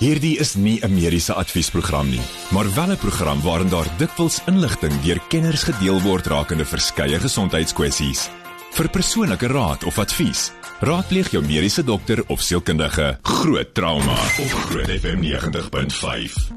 Hierdie 0.00 0.38
is 0.40 0.54
nie 0.56 0.80
'n 0.80 0.94
mediese 0.94 1.34
adviesprogram 1.34 2.08
nie, 2.08 2.22
maar 2.50 2.74
wel 2.74 2.90
'n 2.92 2.96
program 2.96 3.40
waarin 3.42 3.68
daar 3.68 3.88
dikwels 3.98 4.40
inligting 4.46 5.00
deur 5.02 5.20
kenners 5.28 5.62
gedeel 5.62 6.00
word 6.00 6.26
rakende 6.26 6.64
verskeie 6.64 7.20
gesondheidskwessies. 7.20 8.30
Vir 8.72 8.88
persoonlike 8.88 9.46
raad 9.46 9.84
of 9.84 9.98
advies, 9.98 10.52
raadpleeg 10.80 11.30
jou 11.30 11.42
mediese 11.42 11.84
dokter 11.84 12.24
of 12.26 12.40
sielkundige. 12.40 13.18
Groot 13.22 13.74
trauma 13.74 14.12
op 14.12 14.50
Groot 14.70 14.88
FM 14.88 15.20
90.5. 15.20 16.50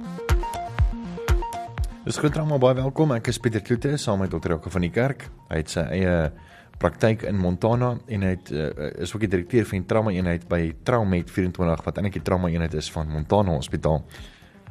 Dis 2.05 2.17
groot 2.17 2.33
trauma 2.33 2.57
baie 2.57 2.75
welkom. 2.75 3.11
Ek 3.11 3.27
is 3.27 3.37
Pieter 3.37 3.61
Kloete 3.61 3.97
saam 3.97 4.19
met 4.19 4.31
dokter 4.31 4.51
Jaco 4.51 4.69
van 4.69 4.81
die 4.81 4.91
Kerk. 4.91 5.29
Hy 5.49 5.57
het 5.57 5.69
sy 5.69 5.79
eie 5.79 6.31
praktyk 6.83 7.23
in 7.29 7.39
Montana 7.39 7.93
en 8.11 8.25
hy 8.25 8.33
het, 8.35 8.51
uh, 8.51 8.89
is 9.03 9.13
ook 9.15 9.23
die 9.23 9.31
direkteur 9.31 9.67
van 9.69 9.79
die 9.79 9.87
trauma 9.87 10.11
eenheid 10.11 10.43
by 10.51 10.61
Traumet 10.83 11.31
24 11.31 11.85
wat 11.85 11.99
eintlik 11.99 12.19
die 12.19 12.25
trauma 12.27 12.51
eenheid 12.51 12.75
is 12.79 12.89
van 12.91 13.07
Montana 13.11 13.55
Hospitaal. 13.55 14.03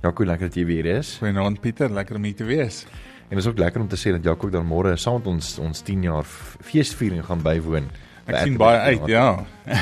Jaco, 0.02 0.26
lekker 0.26 0.50
dat 0.50 0.58
jy 0.58 0.66
weer 0.66 0.88
is. 0.98 1.16
Goeienaand 1.22 1.61
Pieter, 1.62 1.93
lekker 1.94 2.18
om 2.18 2.25
hier 2.26 2.36
te 2.36 2.46
wees. 2.48 2.82
En 3.30 3.36
dit 3.36 3.44
is 3.44 3.48
ook 3.48 3.61
lekker 3.62 3.80
om 3.80 3.88
te 3.88 3.96
sê 3.96 4.12
dat 4.12 4.25
Jaco 4.26 4.50
dan 4.52 4.66
môre 4.68 4.96
saam 5.00 5.21
met 5.21 5.29
ons 5.30 5.52
ons 5.62 5.85
10 5.86 6.08
jaar 6.08 6.26
feesviering 6.26 7.22
gaan 7.25 7.44
bywoon. 7.44 7.86
Ek 8.26 8.43
sien 8.44 8.58
baie 8.58 8.93
uit, 8.93 9.07
ja. 9.10 9.26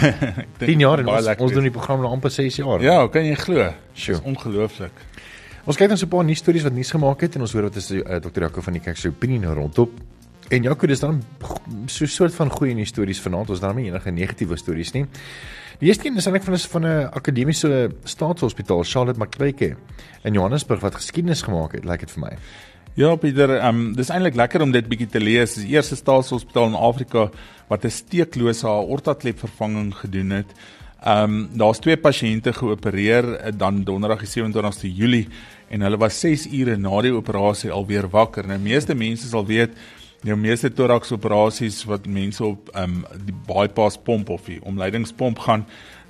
10 0.61 0.85
jaar 0.85 1.03
en 1.03 1.11
ons, 1.13 1.31
ons 1.37 1.57
doen 1.57 1.67
die 1.67 1.75
program 1.75 2.05
al 2.05 2.15
amper 2.15 2.33
6 2.33 2.61
jaar. 2.63 2.85
Ja, 2.85 3.01
kan 3.13 3.27
jy 3.27 3.35
glo? 3.41 3.67
Sure. 3.93 4.21
Dis 4.21 4.29
ongelooflik. 4.29 5.03
Ons 5.69 5.77
kyk 5.77 5.91
dan 5.93 5.99
so 6.01 6.07
'n 6.07 6.13
paar 6.15 6.25
nuus 6.25 6.41
stories 6.41 6.65
wat 6.65 6.73
nuus 6.73 6.91
gemaak 6.91 7.21
het 7.21 7.37
en 7.37 7.45
ons 7.45 7.53
hoor 7.53 7.69
wat 7.69 7.77
is 7.77 7.91
uh, 7.91 8.01
eh, 8.01 8.21
Dr. 8.23 8.47
Jaco 8.47 8.61
van 8.61 8.79
die 8.79 8.83
Kerk 8.83 8.97
se 8.97 9.09
opinie 9.09 9.41
nou 9.41 9.55
rondop 9.55 9.93
En 10.51 10.65
Jaco, 10.67 10.87
dis 10.91 10.99
dan 10.99 11.21
so 11.87 12.05
'n 12.05 12.09
soort 12.09 12.35
van 12.35 12.51
goeie 12.51 12.75
nuus 12.75 12.89
stories 12.89 13.21
vanaand. 13.21 13.51
Ons 13.51 13.61
dan 13.61 13.77
nie 13.77 13.87
enige 13.87 14.11
negatiewe 14.11 14.57
stories 14.57 14.93
nie. 14.93 15.05
Die 15.79 15.89
eerste 15.89 16.07
een 16.07 16.17
is 16.17 16.27
eintlik 16.27 16.43
van 16.43 16.55
'n 16.55 16.59
van 16.59 16.83
'n 16.87 17.09
akademiese 17.13 17.91
staatshospitaal, 18.05 18.83
Charlotte 18.83 19.19
Macquarie 19.19 19.77
in 20.25 20.33
Johannesburg 20.33 20.81
wat 20.81 20.95
geskiedenis 20.95 21.43
gemaak 21.43 21.73
het, 21.73 21.85
lyk 21.85 21.91
like 21.91 22.05
dit 22.05 22.11
vir 22.11 22.21
my. 22.21 22.37
Ja, 22.95 23.17
Pieter, 23.17 23.57
ehm 23.57 23.77
um, 23.77 23.95
dis 23.95 24.09
eintlik 24.09 24.35
lekker 24.35 24.63
om 24.63 24.73
dit 24.73 24.89
bietjie 24.89 25.07
te 25.07 25.21
lees. 25.21 25.55
Dis 25.55 25.65
die 25.65 25.75
eerste 25.75 25.97
staatshospitaal 25.97 26.67
in 26.67 26.75
Afrika 26.75 27.31
wat 27.69 27.85
'n 27.85 27.91
steeklose 27.91 28.67
aortaklep 28.67 29.39
vervanging 29.39 29.95
gedoen 29.95 30.31
het. 30.31 30.53
Ehm 31.05 31.25
um, 31.25 31.49
daar's 31.53 31.79
twee 31.79 31.97
pasiënte 31.97 32.53
geopereer 32.53 33.35
eh, 33.35 33.53
dan 33.57 33.85
donderdag 33.85 34.21
die 34.21 34.43
27ste 34.43 34.89
Julie 34.95 35.29
en 35.69 35.81
hulle 35.81 35.97
was 35.97 36.21
6 36.21 36.47
ure 36.53 36.77
na 36.77 37.01
die 37.01 37.15
operasie 37.15 37.71
alweer 37.71 38.09
wakker. 38.09 38.47
Nou 38.47 38.59
meeste 38.59 38.95
mense 38.95 39.29
sal 39.29 39.47
weet 39.47 39.71
jou 40.27 40.37
meeste 40.37 40.69
thorax 40.73 41.13
operasies 41.15 41.81
wat 41.89 42.09
mense 42.11 42.43
op 42.45 42.69
um 42.77 43.01
die 43.25 43.35
bypass 43.47 43.99
pomp 44.05 44.29
of 44.31 44.49
die 44.51 44.59
omleidingspomp 44.69 45.41
gaan 45.47 45.65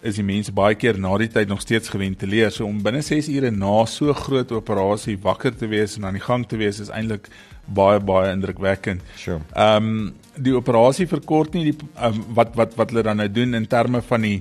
is 0.06 0.16
die 0.16 0.24
mense 0.24 0.52
baie 0.56 0.74
keer 0.78 0.98
na 0.98 1.12
die 1.20 1.28
tyd 1.30 1.50
nog 1.50 1.60
steeds 1.60 1.92
geventileer. 1.92 2.50
So 2.50 2.64
om 2.66 2.80
binne 2.82 3.02
6 3.04 3.28
ure 3.34 3.50
na 3.52 3.84
so 3.90 4.14
groot 4.16 4.52
operasie 4.56 5.18
wakker 5.22 5.54
te 5.56 5.68
wees 5.70 5.98
en 5.98 6.08
aan 6.08 6.16
die 6.18 6.24
gang 6.24 6.46
te 6.48 6.58
wees 6.60 6.80
is 6.80 6.90
eintlik 6.90 7.28
baie 7.66 8.00
baie 8.00 8.32
indrukwekkend. 8.34 9.04
Sure. 9.20 9.42
Um 9.54 10.14
die 10.40 10.56
operasie 10.56 11.06
verkort 11.10 11.54
nie 11.54 11.70
die 11.70 11.76
um, 12.00 12.24
wat 12.34 12.56
wat 12.58 12.74
wat 12.78 12.94
hulle 12.94 13.04
dan 13.06 13.20
nou 13.20 13.28
doen 13.28 13.54
in 13.58 13.68
terme 13.68 14.00
van 14.02 14.24
die 14.26 14.40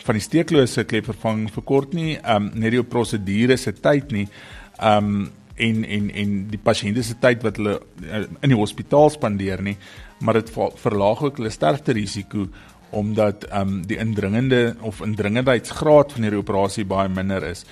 van 0.00 0.16
die 0.16 0.24
steeklose 0.24 0.86
klepvervanging 0.88 1.50
verkort 1.52 1.92
nie 1.96 2.14
um 2.22 2.48
net 2.54 2.72
die 2.76 2.86
prosedure 2.86 3.58
se 3.60 3.74
tyd 3.76 4.14
nie. 4.16 4.28
Um 4.78 5.28
en 5.60 5.84
en 5.84 6.10
en 6.22 6.34
die 6.50 6.60
pasiënte 6.62 7.04
se 7.06 7.16
tyd 7.22 7.44
wat 7.46 7.60
hulle 7.60 7.78
eh, 8.08 8.24
in 8.40 8.52
die 8.52 8.58
hospitaal 8.58 9.10
spandeer 9.14 9.62
nie, 9.62 9.76
maar 10.20 10.40
dit 10.40 10.52
verlaag 10.54 11.22
ook 11.26 11.40
hulle 11.40 11.52
sterfte 11.54 11.96
risiko 11.96 12.48
omdat 12.90 13.44
ehm 13.44 13.68
um, 13.68 13.82
die 13.86 13.98
indringende 14.02 14.74
of 14.80 15.00
indringendheidsgraad 15.04 16.12
van 16.12 16.26
hierdie 16.26 16.40
operasie 16.42 16.84
baie 16.84 17.08
minder 17.08 17.44
is. 17.46 17.64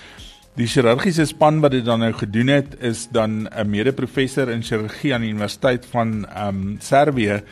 Die 0.58 0.66
chirurgiese 0.66 1.26
span 1.26 1.60
wat 1.62 1.74
dit 1.74 1.84
dan 1.86 2.00
nou 2.02 2.12
gedoen 2.18 2.50
het 2.50 2.76
is 2.82 3.08
dan 3.14 3.46
'n 3.46 3.70
mede-professor 3.70 4.48
in 4.50 4.62
chirurgie 4.62 5.14
aan 5.14 5.20
die 5.20 5.30
Universiteit 5.30 5.86
van 5.86 6.26
ehm 6.26 6.48
um, 6.48 6.76
Servië 6.80 7.42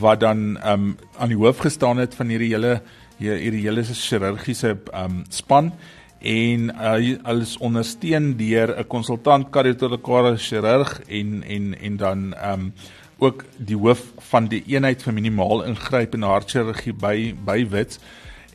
wat 0.00 0.20
dan 0.20 0.56
ehm 0.56 0.72
um, 0.72 0.96
aan 1.18 1.28
die 1.28 1.36
hoof 1.36 1.58
gestaan 1.58 1.96
het 1.96 2.14
van 2.14 2.28
hierdie 2.28 2.52
hele 2.52 2.82
hierdie 3.18 3.62
hele 3.62 3.84
chirurgiese 3.84 4.76
ehm 4.92 5.04
um, 5.04 5.24
span 5.28 5.72
en 6.18 6.70
hy 6.76 7.16
uh, 7.16 7.40
is 7.40 7.56
ondersteun 7.58 8.36
deur 8.36 8.74
'n 8.78 8.86
konsultant 8.86 9.50
kardiotorakale 9.50 10.36
chirurg 10.36 11.00
en 11.08 11.42
en 11.42 11.78
en 11.80 11.96
dan 11.96 12.34
ehm 12.34 12.60
um, 12.60 12.72
ook 13.18 13.44
die 13.56 13.76
hoof 13.76 14.12
van 14.30 14.48
die 14.48 14.62
eenheid 14.66 15.02
vir 15.02 15.12
minimaal 15.12 15.64
ingrypende 15.64 16.26
hartchirurgie 16.26 16.92
by 16.92 17.34
by 17.44 17.68
Wits. 17.68 17.98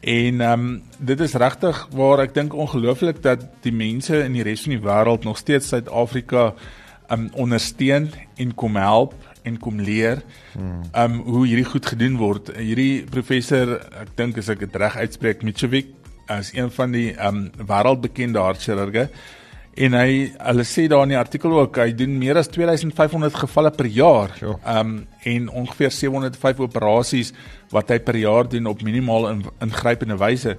En 0.02 0.42
ehm 0.42 0.60
um, 0.60 0.84
dit 0.98 1.20
is 1.20 1.34
regtig 1.34 1.88
waar 1.92 2.20
ek 2.20 2.34
dink 2.34 2.54
ongelooflik 2.54 3.22
dat 3.22 3.46
die 3.62 3.74
mense 3.74 4.24
in 4.24 4.34
die 4.34 4.44
res 4.44 4.62
van 4.62 4.72
die 4.72 4.86
wêreld 4.86 5.24
nog 5.24 5.38
steeds 5.38 5.68
Suid-Afrika 5.68 6.54
ehm 7.10 7.20
um, 7.20 7.30
ondersteun 7.34 8.10
en 8.38 8.56
kom 8.56 8.76
help 8.76 9.14
en 9.44 9.60
kom 9.60 9.80
leer 9.80 10.22
ehm 10.56 11.12
um, 11.12 11.20
hoe 11.26 11.48
hierdie 11.48 11.70
goed 11.70 11.86
gedoen 11.86 12.18
word. 12.18 12.56
Hierdie 12.58 13.04
professor, 13.04 13.80
ek 14.02 14.16
dink 14.16 14.38
as 14.38 14.50
ek 14.50 14.60
dit 14.60 14.76
reg 14.76 14.96
uitspreek, 14.96 15.44
Michovic 15.44 16.00
as 16.28 16.54
een 16.54 16.72
van 16.72 16.92
die 16.92 17.12
ehm 17.14 17.36
um, 17.36 17.68
wêreldbekende 17.68 18.40
hartchirurge 18.40 19.09
en 19.74 19.96
hy 19.96 20.16
hulle 20.36 20.64
sê 20.68 20.88
daar 20.92 21.06
in 21.08 21.14
die 21.14 21.20
artikel 21.20 21.54
ook 21.56 21.78
hy 21.80 21.92
doen 21.96 22.18
meer 22.20 22.38
as 22.42 22.50
2500 22.52 23.38
gevalle 23.46 23.72
per 23.72 23.88
jaar. 23.88 24.34
Ehm 24.42 24.80
um, 24.80 24.96
en 25.24 25.50
ongeveer 25.50 25.92
705 25.92 26.60
operasies 26.60 27.34
wat 27.72 27.92
hy 27.94 28.00
per 28.00 28.18
jaar 28.18 28.50
doen 28.50 28.66
op 28.66 28.81
minimaal 28.81 29.30
in, 29.30 29.46
ingrypende 29.62 30.18
wyse. 30.18 30.58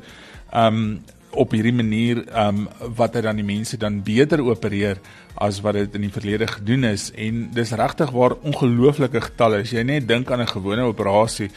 Ehm 0.52 0.66
um, 0.66 1.02
op 1.32 1.52
hierdie 1.56 1.72
manier 1.72 2.22
ehm 2.28 2.64
um, 2.64 2.94
wat 2.96 3.14
hy 3.16 3.22
dan 3.24 3.36
die 3.40 3.46
mense 3.46 3.76
dan 3.76 4.02
beter 4.04 4.40
opereer 4.44 5.00
as 5.40 5.60
wat 5.64 5.78
dit 5.78 5.94
in 5.96 6.06
die 6.06 6.12
verlede 6.12 6.46
gedoen 6.46 6.84
is 6.84 7.10
en 7.16 7.46
dis 7.56 7.72
regtig 7.72 8.10
waar 8.12 8.36
ongelooflike 8.44 9.20
getalle 9.28 9.62
as 9.64 9.72
jy 9.72 9.82
net 9.82 10.08
dink 10.08 10.30
aan 10.30 10.42
'n 10.44 10.54
gewone 10.56 10.84
operasie 10.84 11.50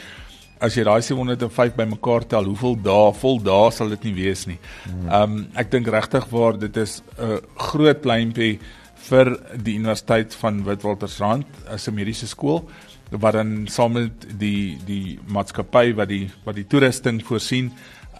as 0.60 0.76
jy 0.78 0.84
daai 0.88 1.02
705 1.02 1.76
bymekaar 1.76 2.26
tel, 2.28 2.46
hoeveel 2.46 2.78
dae, 2.86 3.12
vol 3.20 3.40
dae 3.44 3.72
sal 3.72 3.90
dit 3.90 4.04
nie 4.04 4.16
wees 4.24 4.46
nie. 4.48 4.58
Ehm 4.88 5.22
um, 5.22 5.38
ek 5.56 5.72
dink 5.72 5.88
regtig 5.88 6.28
waar 6.32 6.58
dit 6.58 6.78
is 6.78 7.02
'n 7.18 7.24
uh, 7.24 7.38
groot 7.56 8.02
pleintjie 8.02 8.60
vir 9.10 9.38
die 9.62 9.76
Universiteit 9.76 10.36
van 10.42 10.64
Witwatersrand 10.66 11.46
as 11.68 11.88
'n 11.88 11.94
mediese 11.94 12.28
skool 12.28 12.64
wat 13.12 13.34
dan 13.34 13.68
saam 13.68 13.94
met 13.94 14.26
die 14.40 14.78
die 14.86 15.20
maatskappy 15.28 15.94
wat 15.94 16.10
die 16.10 16.30
wat 16.46 16.56
die 16.56 16.66
toerusting 16.68 17.22
voorsien 17.24 17.72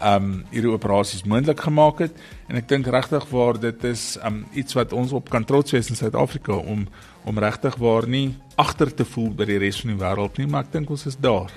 um, 0.02 0.44
hierdie 0.52 0.70
operasies 0.70 1.24
moontlik 1.24 1.60
gemaak 1.66 1.98
het 2.04 2.16
en 2.48 2.56
ek 2.60 2.68
dink 2.68 2.86
regtig 2.86 3.26
waar 3.32 3.58
dit 3.58 3.84
is 3.84 4.16
um, 4.24 4.44
iets 4.54 4.76
wat 4.78 4.92
ons 4.92 5.12
op 5.16 5.30
kan 5.32 5.44
trots 5.44 5.74
wees 5.74 5.90
in 5.90 5.98
Suid-Afrika 5.98 6.52
om 6.52 6.86
om 7.26 7.38
regtig 7.38 7.74
waar 7.82 8.06
nie 8.06 8.36
agter 8.56 8.94
te 8.94 9.04
voel 9.04 9.32
by 9.34 9.44
die 9.44 9.58
res 9.58 9.80
van 9.82 9.94
die 9.94 10.02
wêreld 10.02 10.38
nie 10.38 10.46
maar 10.46 10.66
ek 10.66 10.72
dink 10.72 10.90
ons 10.90 11.06
is 11.06 11.18
daar. 11.18 11.50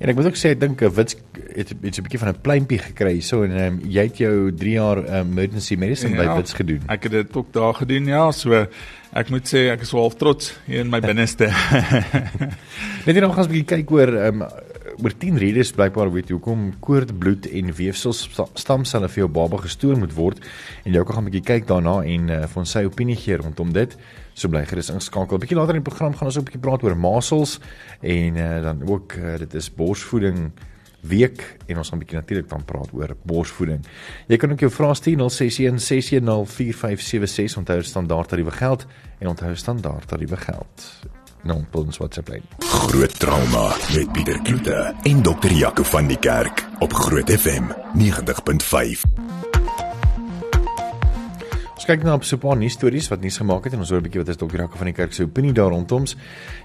En 0.00 0.08
ek 0.08 0.16
moet 0.16 0.30
ook 0.30 0.38
sê 0.38 0.54
ek 0.54 0.60
dink 0.60 0.82
'n 0.82 0.92
wits 0.96 1.16
het 1.54 1.72
iets 1.82 1.98
'n 1.98 2.02
bietjie 2.02 2.18
van 2.18 2.32
'n 2.32 2.40
pleintjie 2.40 2.78
gekry 2.78 3.20
so 3.20 3.42
en 3.42 3.52
um, 3.56 3.80
jy 3.84 4.02
het 4.02 4.16
jou 4.18 4.52
3 4.52 4.72
jaar 4.72 4.98
um, 4.98 5.32
emergency 5.32 5.76
medicine 5.76 6.16
ja, 6.16 6.22
by 6.22 6.36
wits 6.36 6.52
gedoen. 6.52 6.82
Ek 6.88 7.02
het 7.02 7.12
dit 7.12 7.36
ook 7.36 7.52
daar 7.52 7.74
gedoen 7.74 8.06
ja, 8.06 8.30
so 8.32 8.66
ek 9.12 9.30
moet 9.30 9.44
sê 9.48 9.68
ek 9.70 9.80
is 9.80 9.90
half 9.90 10.14
trots 10.14 10.54
hier 10.66 10.80
in 10.80 10.90
my 10.90 11.00
binneste. 11.10 11.50
Net 13.04 13.14
hier 13.14 13.20
nog 13.20 13.34
gaan 13.34 13.44
'n 13.44 13.52
bietjie 13.52 13.76
kyk 13.76 13.90
oor 13.90 14.08
um, 14.08 14.44
oor 15.02 15.16
10 15.16 15.38
redes 15.38 15.72
blykbaar 15.72 16.12
weet 16.12 16.30
hoekom 16.30 16.72
koord 16.80 17.18
bloed 17.18 17.46
en 17.46 17.72
weefsels 17.74 18.28
stamselle 18.54 19.08
vir 19.08 19.24
jou 19.24 19.28
baba 19.28 19.60
gestoor 19.62 19.98
moet 19.98 20.14
word 20.14 20.40
en 20.84 20.92
jy 20.92 21.00
ook 21.00 21.12
gaan 21.12 21.24
'n 21.24 21.30
bietjie 21.30 21.48
kyk 21.52 21.66
daarna 21.66 22.02
en 22.04 22.30
uh, 22.30 22.46
vir 22.46 22.60
ons 22.60 22.70
sy 22.70 22.84
opinie 22.84 23.16
gee 23.16 23.36
rondom 23.36 23.72
dit. 23.72 23.96
So 24.34 24.48
bly 24.48 24.64
gerus 24.64 24.90
ingeskakel. 24.90 25.36
'n 25.36 25.40
Bietjie 25.40 25.56
later 25.56 25.74
in 25.74 25.82
die 25.82 25.90
program 25.90 26.14
gaan 26.14 26.26
ons 26.26 26.36
ook 26.36 26.42
'n 26.42 26.50
bietjie 26.50 26.60
praat 26.60 26.82
oor 26.82 26.96
masels 26.96 27.60
en 28.00 28.36
uh, 28.36 28.62
dan 28.62 28.88
ook 28.88 29.12
uh, 29.12 29.38
dit 29.38 29.54
is 29.54 29.74
borsvoeding 29.74 30.52
week 31.00 31.56
en 31.66 31.76
ons 31.76 31.88
gaan 31.88 31.98
'n 31.98 32.02
bietjie 32.02 32.18
natuurlik 32.18 32.48
dan 32.48 32.64
praat 32.64 32.92
oor 32.92 33.16
borsvoeding. 33.22 33.86
Jy 34.26 34.36
kan 34.36 34.50
ook 34.50 34.60
jou 34.60 34.70
vrae 34.70 34.94
stuur 34.94 35.16
0616104576 35.16 35.22
onthou 37.56 37.82
standaard 37.82 38.28
tariewe 38.28 38.50
geld 38.50 38.86
en 39.18 39.28
onthou 39.28 39.56
standaard 39.56 40.08
tariewe 40.08 40.36
geld. 40.36 41.00
Nou 41.42 41.64
ons 41.72 41.96
WhatsApp 41.96 42.28
lyn. 42.28 42.42
Groot 42.58 43.18
trauma 43.18 43.76
met 43.94 44.12
Pieter 44.12 44.42
Kloete 44.42 44.94
en 45.02 45.22
dokter 45.22 45.52
Jaco 45.52 45.82
van 45.82 46.06
die 46.06 46.18
Kerk 46.18 46.68
op 46.78 46.92
Groot 46.92 47.30
FM 47.30 47.64
90.5 47.96 49.49
kyk 51.90 52.04
nou 52.06 52.12
op 52.20 52.24
so 52.24 52.36
'n 52.36 52.40
paar 52.40 52.56
nuus 52.56 52.76
stories 52.78 53.08
wat 53.10 53.20
nuus 53.20 53.36
gemaak 53.40 53.64
het 53.64 53.72
en 53.72 53.80
ons 53.80 53.90
hoor 53.90 53.98
'n 53.98 54.04
bietjie 54.04 54.20
wat 54.20 54.28
is 54.28 54.36
dokter 54.36 54.60
Jaco 54.60 54.76
van 54.76 54.86
die 54.86 54.94
kerk 54.94 55.12
se 55.12 55.24
opinie 55.24 55.52
daar 55.52 55.70
rondom. 55.70 56.04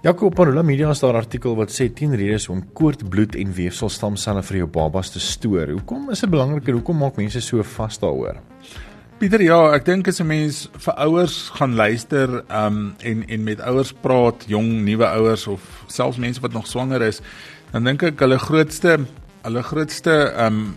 Jaco 0.04 0.26
op 0.26 0.36
Parola 0.36 0.62
Media 0.62 0.90
is 0.90 1.00
daar 1.00 1.14
'n 1.14 1.16
artikel 1.16 1.56
wat 1.56 1.72
sê 1.72 1.94
10 1.94 2.16
redes 2.16 2.48
om 2.50 2.64
koord 2.74 3.10
bloed 3.10 3.36
en 3.36 3.54
weefselstamselle 3.54 4.44
vir 4.44 4.58
jou 4.58 4.68
babas 4.68 5.10
te 5.10 5.20
stoor. 5.20 5.68
Hoekom 5.68 6.12
is 6.12 6.20
dit 6.20 6.30
belangrik 6.30 6.68
en 6.68 6.74
hoekom 6.74 6.98
maak 6.98 7.16
mense 7.16 7.42
so 7.42 7.64
vas 7.64 8.00
daaroor? 8.00 8.38
Pieter, 9.18 9.42
ja, 9.42 9.74
ek 9.74 9.86
dink 9.86 10.08
as 10.08 10.20
'n 10.20 10.28
mens 10.28 10.70
vir 10.78 10.94
ouers 10.94 11.50
gaan 11.50 11.76
luister, 11.76 12.44
um 12.50 12.96
en 13.00 13.28
en 13.28 13.44
met 13.44 13.62
ouers 13.62 13.94
praat, 13.94 14.46
jong 14.48 14.84
nuwe 14.84 15.06
ouers 15.06 15.48
of 15.48 15.62
selfs 15.88 16.18
mense 16.18 16.42
wat 16.42 16.54
nog 16.54 16.68
swanger 16.68 17.02
is, 17.02 17.22
dan 17.72 17.84
dink 17.84 18.04
ek 18.04 18.20
hulle 18.20 18.38
grootste 18.38 19.06
hulle 19.46 19.64
grootste 19.64 20.34
ehm 20.34 20.48
um, 20.48 20.76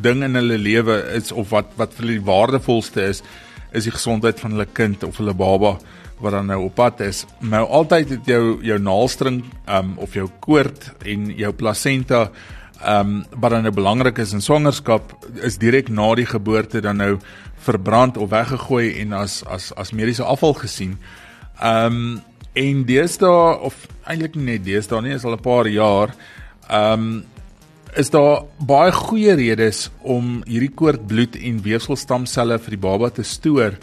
ding 0.00 0.22
in 0.22 0.34
hulle 0.34 0.58
lewe 0.58 1.02
is 1.16 1.32
of 1.32 1.50
wat 1.50 1.66
wat 1.76 1.92
vir 1.94 2.04
hulle 2.04 2.18
die 2.18 2.26
waardevolste 2.26 3.02
is, 3.02 3.22
is 3.72 3.86
die 3.86 3.94
gesondheid 3.94 4.40
van 4.40 4.56
hulle 4.56 4.66
kind 4.66 5.04
of 5.04 5.18
hulle 5.20 5.34
baba 5.34 5.76
wat 6.20 6.32
dan 6.32 6.46
nou 6.46 6.64
op 6.66 6.74
pad 6.76 7.00
is. 7.00 7.24
Nou 7.40 7.64
altyd 7.68 8.16
het 8.16 8.26
jou 8.28 8.58
jou 8.64 8.78
naalstring 8.78 9.42
ehm 9.64 9.92
um, 9.92 9.98
of 9.98 10.14
jou 10.14 10.28
koord 10.40 10.90
en 11.04 11.30
jou 11.36 11.52
plasenta 11.52 12.30
ehm 12.80 13.14
um, 13.14 13.24
wat 13.40 13.50
dan 13.50 13.62
nou 13.62 13.74
belangrik 13.74 14.18
is 14.18 14.32
in 14.32 14.40
swangerskap 14.40 15.14
is 15.42 15.58
direk 15.58 15.88
na 15.88 16.14
die 16.14 16.26
geboorte 16.26 16.80
dan 16.80 16.96
nou 16.96 17.18
verbrand 17.60 18.16
of 18.16 18.30
weggegooi 18.30 19.00
en 19.00 19.12
as 19.12 19.42
as 19.44 19.72
as 19.76 19.92
mediese 19.92 20.24
afval 20.24 20.54
gesien. 20.54 20.98
Ehm 21.60 21.86
um, 21.86 22.20
en 22.52 22.84
deesdae 22.84 23.58
of 23.62 23.86
eintlik 24.04 24.34
nie 24.34 24.44
net 24.44 24.64
deesdae 24.64 25.00
nie, 25.02 25.14
is 25.14 25.24
al 25.24 25.36
'n 25.36 25.44
paar 25.44 25.68
jaar 25.68 26.14
ehm 26.68 26.92
um, 26.92 27.24
is 27.98 28.10
daar 28.10 28.44
baie 28.66 28.92
goeie 28.92 29.34
redes 29.38 29.88
om 30.02 30.40
hierdie 30.46 30.72
koordbloed 30.74 31.38
en 31.40 31.62
weefselstamselle 31.64 32.58
vir 32.62 32.76
die 32.76 32.82
baba 32.82 33.10
te 33.14 33.24
stoor. 33.26 33.78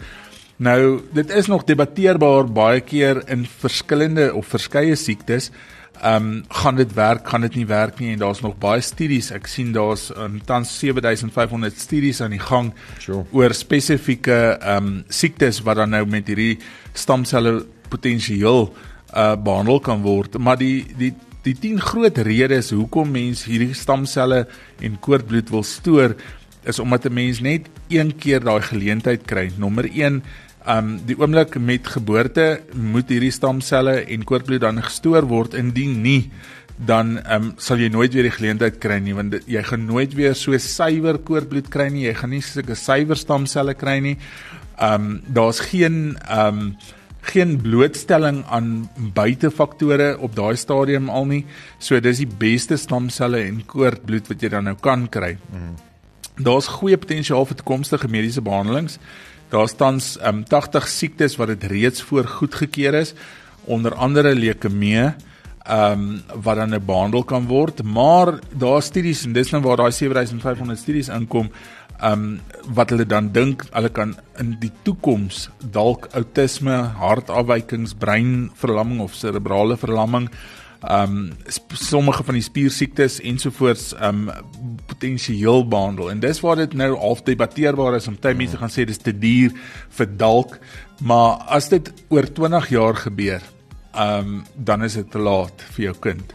Nou, 0.58 1.00
dit 1.14 1.30
is 1.30 1.46
nog 1.46 1.66
debatteerbaar 1.68 2.48
baie 2.50 2.80
keer 2.82 3.20
in 3.30 3.44
verskillende 3.46 4.32
of 4.34 4.48
verskeie 4.50 4.96
siektes. 4.96 5.52
Ehm 5.98 6.26
um, 6.30 6.42
gaan 6.48 6.76
dit 6.78 6.92
werk, 6.94 7.28
gaan 7.28 7.42
dit 7.42 7.54
nie 7.58 7.66
werk 7.66 7.98
nie 7.98 8.12
en 8.12 8.18
daar's 8.18 8.40
nog 8.40 8.58
baie 8.58 8.80
studies. 8.80 9.32
Ek 9.34 9.46
sien 9.50 9.72
daar's 9.74 10.08
um, 10.14 10.38
tans 10.46 10.70
7500 10.78 11.78
studies 11.78 12.20
aan 12.22 12.36
die 12.36 12.42
gang 12.42 12.72
sure. 12.98 13.24
oor 13.32 13.54
spesifieke 13.54 14.58
ehm 14.58 14.76
um, 14.76 14.92
siektes 15.08 15.62
wat 15.66 15.82
dan 15.82 15.90
nou 15.90 16.04
met 16.06 16.26
hierdie 16.26 16.58
stamselle 16.94 17.64
potensieel 17.88 18.72
uh 19.16 19.34
behandel 19.36 19.80
kan 19.80 20.02
word. 20.02 20.38
Maar 20.38 20.58
die 20.58 20.86
die 20.98 21.14
die 21.48 21.56
10 21.56 21.80
groot 21.80 22.18
redes 22.28 22.72
hoekom 22.76 23.10
mense 23.14 23.48
hierdie 23.48 23.76
stamselle 23.76 24.44
en 24.84 24.98
koordbloed 25.04 25.52
wil 25.54 25.64
stoor 25.64 26.16
is 26.68 26.78
omdat 26.82 27.06
'n 27.06 27.14
mens 27.14 27.40
net 27.40 27.68
een 27.88 28.12
keer 28.16 28.40
daai 28.40 28.62
geleentheid 28.62 29.24
kry. 29.24 29.50
Nommer 29.56 29.88
1 29.88 30.22
Um 30.68 30.98
die 31.06 31.16
oomblik 31.16 31.56
met 31.58 31.86
geboorte 31.86 32.60
moet 32.74 33.08
hierdie 33.08 33.32
stamselle 33.32 34.04
en 34.04 34.24
koordbloed 34.24 34.60
dan 34.60 34.82
gestoor 34.82 35.24
word 35.24 35.54
indien 35.54 36.02
nie 36.02 36.30
dan 36.76 37.18
um 37.26 37.54
sal 37.56 37.80
jy 37.80 37.88
nooit 37.88 38.12
weer 38.12 38.28
die 38.28 38.34
geleentheid 38.34 38.76
kry 38.78 38.98
nie 39.02 39.14
want 39.16 39.38
jy 39.46 39.62
gaan 39.62 39.86
nooit 39.86 40.12
weer 40.14 40.34
so 40.34 40.58
suiwer 40.58 41.18
koordbloed 41.18 41.70
kry 41.72 41.88
nie 41.88 42.04
jy 42.04 42.14
gaan 42.14 42.30
nie 42.30 42.42
sulke 42.44 42.76
suiwer 42.78 43.16
stamselle 43.16 43.74
kry 43.74 43.98
nie. 44.04 44.16
Um 44.76 45.22
daar's 45.26 45.60
geen 45.60 46.18
um 46.28 46.76
geen 47.30 47.56
blootstelling 47.62 48.44
aan 48.48 48.88
buitefaktore 49.14 50.16
op 50.18 50.34
daai 50.36 50.56
stadium 50.56 51.08
al 51.08 51.26
nie. 51.26 51.44
So 51.78 52.00
dis 52.00 52.22
die 52.22 52.30
beste 52.40 52.76
stamselle 52.76 53.42
en 53.46 53.62
koordbloed 53.66 54.30
wat 54.30 54.42
jy 54.42 54.50
dan 54.52 54.68
nou 54.70 54.76
kan 54.80 55.06
kry. 55.12 55.36
Mm. 55.52 55.76
Daar's 56.44 56.70
goeie 56.78 56.98
potensiaal 56.98 57.46
vir 57.48 57.58
toekomstige 57.58 58.08
mediese 58.08 58.42
behandelings. 58.44 58.98
Daar's 59.50 59.74
tans 59.76 60.16
um, 60.22 60.44
80 60.44 60.88
siektes 60.88 61.36
wat 61.40 61.54
dit 61.54 61.64
reeds 61.72 62.02
voor 62.02 62.28
goedgekeur 62.38 62.94
is, 62.94 63.14
onder 63.64 63.94
andere 63.94 64.34
leukemie 64.34 65.08
ehm 65.68 65.92
um, 65.92 66.42
wat 66.42 66.56
dan 66.56 66.76
behandel 66.86 67.24
kan 67.24 67.46
word, 67.46 67.82
maar 67.84 68.38
daar 68.56 68.82
studies 68.82 69.24
en 69.26 69.32
dis 69.36 69.50
nou 69.52 69.62
waar 69.62 69.76
daai 69.76 69.92
7500 69.92 70.78
studies 70.80 71.08
inkom 71.12 71.50
um 72.04 72.40
wat 72.74 72.92
hulle 72.94 73.06
dan 73.06 73.32
dink 73.34 73.64
hulle 73.72 73.90
kan 73.90 74.14
in 74.38 74.54
die 74.62 74.70
toekoms 74.86 75.48
dalk 75.74 76.08
outisme, 76.14 76.76
hartafwykings, 77.00 77.96
breinverlamming 77.98 79.02
of 79.02 79.16
serebrale 79.18 79.76
verlamming 79.76 80.28
um 80.86 81.32
sommige 81.74 82.22
van 82.22 82.38
die 82.38 82.44
spiersiektes 82.46 83.18
ensovoorts 83.26 83.92
um 83.98 84.28
potensieel 84.86 85.66
behandel. 85.68 86.12
En 86.12 86.20
dis 86.22 86.40
waar 86.40 86.56
dit 86.62 86.74
nou 86.78 86.94
half 86.96 87.24
debatteerbaar 87.26 87.98
is 87.98 88.08
om 88.08 88.16
baie 88.20 88.38
mense 88.38 88.56
gaan 88.56 88.72
sê 88.72 88.86
dis 88.86 89.02
te 89.02 89.12
duur 89.12 89.56
vir 89.98 90.12
dalk 90.16 90.58
maar 91.02 91.42
as 91.54 91.68
dit 91.70 91.92
oor 92.08 92.26
20 92.26 92.70
jaar 92.74 92.96
gebeur 93.06 93.42
um 93.96 94.44
dan 94.54 94.84
is 94.84 94.94
dit 94.94 95.10
te 95.10 95.18
laat 95.18 95.62
vir 95.74 95.84
jou 95.84 95.94
kind. 96.00 96.34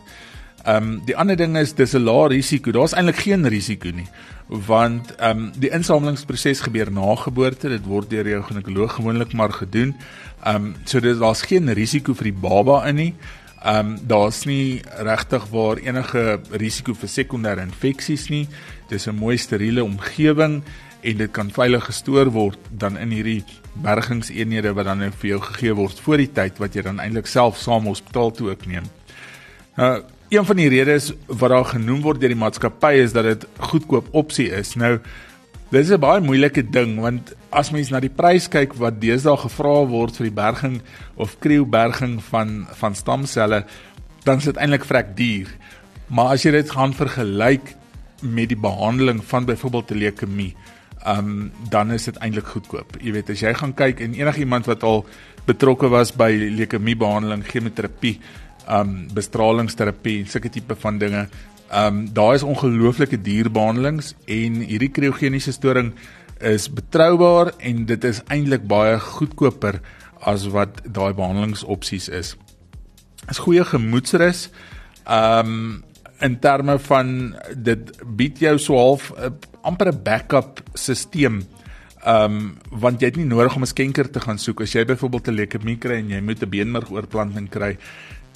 Um 0.65 1.01
die 1.05 1.17
ander 1.17 1.35
ding 1.35 1.57
is 1.57 1.73
dis 1.73 1.93
'n 1.93 2.03
lae 2.03 2.27
risiko. 2.27 2.71
Daar's 2.71 2.93
eintlik 2.93 3.15
geen 3.15 3.47
risiko 3.47 3.89
nie 3.89 4.07
want 4.47 5.15
ehm 5.15 5.37
um, 5.37 5.51
die 5.57 5.71
insamelingsproses 5.71 6.61
gebeur 6.61 6.91
na 6.91 7.15
geboorte. 7.15 7.69
Dit 7.69 7.85
word 7.85 8.09
deur 8.09 8.27
jou 8.27 8.41
ginekoloog 8.43 8.93
gewoonlik 8.99 9.33
maar 9.33 9.53
gedoen. 9.53 9.95
Ehm 10.43 10.55
um, 10.55 10.75
so 10.85 10.99
dit 10.99 11.19
daar's 11.19 11.41
geen 11.41 11.73
risiko 11.73 12.13
vir 12.13 12.23
die 12.31 12.39
baba 12.41 12.83
in 12.87 12.95
nie. 12.95 13.13
Ehm 13.63 13.79
um, 13.79 13.97
daar's 14.07 14.45
nie 14.45 14.81
regtig 14.97 15.47
waar 15.49 15.77
enige 15.77 16.39
risiko 16.51 16.93
vir 16.93 17.09
sekondêre 17.09 17.61
infeksies 17.61 18.29
nie. 18.29 18.47
Dis 18.89 19.07
'n 19.07 19.15
mooi 19.15 19.37
steriele 19.37 19.83
omgewing 19.83 20.63
en 21.01 21.17
dit 21.17 21.31
kan 21.31 21.51
veilig 21.51 21.85
gestoor 21.85 22.31
word 22.31 22.59
dan 22.71 22.97
in 22.97 23.09
hierdie 23.09 23.43
bergingseenhede 23.81 24.73
wat 24.73 24.85
dan 24.85 24.99
nou 25.01 25.11
vir 25.11 25.29
jou 25.29 25.39
gegee 25.41 25.73
word 25.73 25.99
voor 25.99 26.17
die 26.21 26.31
tyd 26.31 26.59
wat 26.61 26.75
jy 26.75 26.83
dan 26.85 26.99
eintlik 26.99 27.27
self 27.27 27.57
saam 27.57 27.87
hospitaal 27.89 28.31
toe 28.31 28.51
ook 28.53 28.65
neem. 28.69 28.85
Nou 29.77 30.03
een 30.33 30.45
van 30.45 30.57
die 30.57 30.69
redes 30.69 31.11
wat 31.27 31.49
daar 31.53 31.65
genoem 31.65 32.01
word 32.01 32.21
deur 32.21 32.33
die 32.33 32.39
maatskappy 32.39 32.93
is 33.03 33.13
dat 33.13 33.25
dit 33.27 33.45
goedkoop 33.69 34.09
opsie 34.11 34.49
is. 34.53 34.75
Nou 34.75 34.99
dis 35.69 35.89
'n 35.89 35.99
baie 35.99 36.21
moeilike 36.21 36.69
ding 36.69 36.99
want 36.99 37.33
as 37.49 37.71
mens 37.71 37.89
na 37.89 37.99
die 37.99 38.09
prys 38.13 38.47
kyk 38.47 38.73
wat 38.73 39.01
deesdae 39.01 39.37
gevra 39.37 39.85
word 39.85 40.17
vir 40.17 40.29
die 40.29 40.37
berging 40.41 40.81
of 41.15 41.39
krieuberging 41.39 42.21
van 42.29 42.67
van 42.79 42.95
stamselle, 42.95 43.65
dan 44.23 44.37
is 44.37 44.45
dit 44.45 44.57
eintlik 44.57 44.85
vrek 44.85 45.15
duur. 45.17 45.47
Maar 46.07 46.33
as 46.33 46.43
jy 46.43 46.51
dit 46.51 46.69
gaan 46.69 46.93
vergelyk 46.93 47.75
met 48.21 48.49
die 48.49 48.59
behandeling 48.59 49.23
van 49.23 49.45
byvoorbeeld 49.45 49.89
leukemie, 49.89 50.55
um 51.05 51.51
dan 51.69 51.91
is 51.91 52.07
dit 52.07 52.17
eintlik 52.23 52.47
goedkoop. 52.53 52.97
Jy 53.01 53.13
weet 53.15 53.29
as 53.33 53.43
jy 53.43 53.53
gaan 53.57 53.73
kyk 53.75 54.01
en 54.03 54.15
enigiemand 54.17 54.67
wat 54.69 54.83
al 54.87 55.03
betrokke 55.47 55.89
was 55.91 56.13
by 56.15 56.31
leukemie 56.31 56.95
behandeling, 56.95 57.43
chemoterapie, 57.47 58.19
um 58.71 59.07
bestralingsterapie, 59.13 60.23
sulke 60.31 60.51
tipe 60.53 60.75
van 60.79 60.99
dinge. 61.01 61.27
Um 61.73 62.05
daar 62.13 62.35
is 62.37 62.47
ongelooflike 62.47 63.19
dierbehandelings 63.21 64.13
en 64.27 64.61
hierdie 64.63 64.91
kriogeniese 64.93 65.51
storing 65.51 65.93
is 66.43 66.69
betroubaar 66.71 67.53
en 67.59 67.85
dit 67.87 68.03
is 68.03 68.21
eintlik 68.31 68.67
baie 68.67 68.99
goedkoper 68.99 69.79
as 70.23 70.47
wat 70.51 70.81
daai 70.85 71.13
behandelingsopsies 71.13 72.09
is. 72.09 72.35
Is 73.31 73.43
goeie 73.43 73.63
gemoedsrus. 73.67 74.49
Um 75.07 75.83
in 76.23 76.39
terme 76.39 76.77
van 76.79 77.35
dit 77.55 77.91
bied 78.17 78.39
jou 78.39 78.55
so 78.61 78.77
half 78.79 79.11
uh, 79.11 79.33
amper 79.61 79.91
'n 79.91 80.03
backup 80.03 80.63
stelsel. 80.73 81.43
Um 82.05 82.57
want 82.69 82.99
jy 82.99 83.07
het 83.07 83.17
nie 83.17 83.25
nodig 83.25 83.55
om 83.55 83.63
'n 83.63 83.73
skenker 83.75 84.09
te 84.11 84.19
gaan 84.19 84.37
soek 84.37 84.61
as 84.61 84.73
jy 84.73 84.85
byvoorbeeld 84.85 85.27
'n 85.27 85.39
leukemie 85.39 85.77
kry 85.77 85.99
en 85.99 86.09
jy 86.09 86.21
moet 86.21 86.43
'n 86.43 86.49
beenmergoorplanting 86.49 87.49
kry 87.49 87.77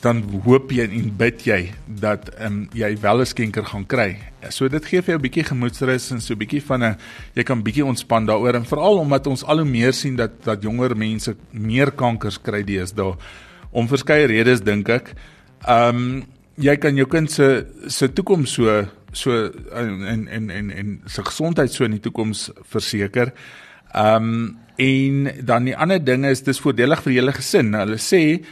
dan 0.01 0.21
hoop 0.45 0.71
jy 0.71 0.85
en 0.85 1.09
bid 1.17 1.41
jy 1.47 1.59
dat 1.99 2.29
ehm 2.35 2.45
um, 2.45 2.69
jy 2.73 2.91
wel 3.01 3.21
'n 3.21 3.25
skenker 3.25 3.65
gaan 3.65 3.85
kry. 3.85 4.17
So 4.49 4.67
dit 4.69 4.85
gee 4.85 5.01
vir 5.01 5.13
jou 5.13 5.19
'n 5.19 5.21
bietjie 5.21 5.43
gemoedsrus 5.43 6.11
en 6.11 6.21
so 6.21 6.33
'n 6.33 6.37
bietjie 6.37 6.61
van 6.61 6.83
'n 6.83 6.97
jy 7.33 7.43
kan 7.43 7.63
bietjie 7.63 7.85
ontspan 7.85 8.25
daaroor 8.25 8.55
en 8.55 8.65
veral 8.65 8.97
omdat 8.97 9.27
ons 9.27 9.43
al 9.43 9.57
hoe 9.57 9.65
meer 9.65 9.93
sien 9.93 10.15
dat 10.15 10.43
dat 10.43 10.61
jonger 10.61 10.95
mense 10.95 11.35
meer 11.51 11.91
kankers 11.91 12.37
kry 12.41 12.63
deesdae 12.63 13.15
om 13.71 13.87
verskeie 13.87 14.27
redes 14.27 14.61
dink 14.61 14.89
ek. 14.89 15.13
Ehm 15.67 15.95
um, 15.95 16.23
jy 16.57 16.77
kan 16.77 16.95
jou 16.97 17.07
kind 17.07 17.31
se 17.31 17.65
se 17.87 18.07
toekoms 18.13 18.53
so 18.57 18.85
so 19.13 19.31
en 19.73 20.27
en 20.27 20.49
en 20.49 20.71
en 20.71 21.01
sy 21.05 21.23
gesondheid 21.23 21.71
so 21.71 21.85
in 21.85 21.91
die 21.97 22.03
toekoms 22.03 22.49
verseker. 22.63 23.33
Ehm 23.93 24.23
um, 24.23 24.57
en 24.77 25.31
dan 25.41 25.65
die 25.65 25.73
ander 25.75 25.97
ding 25.97 26.25
is 26.25 26.43
dis 26.45 26.59
voordelig 26.61 27.01
vir 27.01 27.13
julle 27.13 27.33
gesin. 27.33 27.73
Hulle 27.73 27.97
sê 27.97 28.43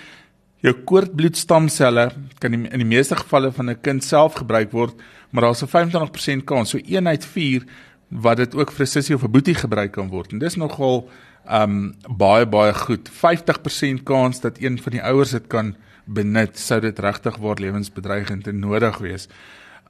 Jou 0.65 0.73
koordbloedstamselle 0.87 2.07
kan 2.41 2.55
in 2.55 2.81
die 2.81 2.87
meeste 2.87 3.17
gevalle 3.19 3.51
van 3.53 3.69
'n 3.69 3.81
kind 3.81 4.03
self 4.03 4.33
gebruik 4.41 4.71
word, 4.71 4.95
maar 5.29 5.43
daar's 5.43 5.61
'n 5.61 5.67
25% 5.67 6.43
kans, 6.45 6.69
so 6.69 6.77
1 6.77 7.07
uit 7.07 7.25
4 7.25 7.63
wat 8.09 8.37
dit 8.37 8.55
ook 8.55 8.71
vir 8.71 8.85
'n 8.85 8.87
sussie 8.87 9.15
of 9.15 9.23
'n 9.23 9.31
boetie 9.31 9.53
gebruik 9.53 9.91
kan 9.91 10.09
word. 10.09 10.31
En 10.31 10.39
dis 10.39 10.55
nogal 10.55 11.09
um 11.51 11.95
baie 12.09 12.45
baie 12.45 12.73
goed. 12.73 13.09
50% 13.09 14.03
kans 14.03 14.41
dat 14.41 14.57
een 14.59 14.81
van 14.81 14.91
die 14.91 15.03
ouers 15.03 15.31
dit 15.31 15.47
kan 15.47 15.75
benut, 16.05 16.57
sou 16.59 16.79
dit 16.81 16.99
regtig 16.99 17.37
waar 17.41 17.61
lewensbedreigend 17.61 18.47
en 18.47 18.59
nodig 18.59 18.97
wees. 19.03 19.29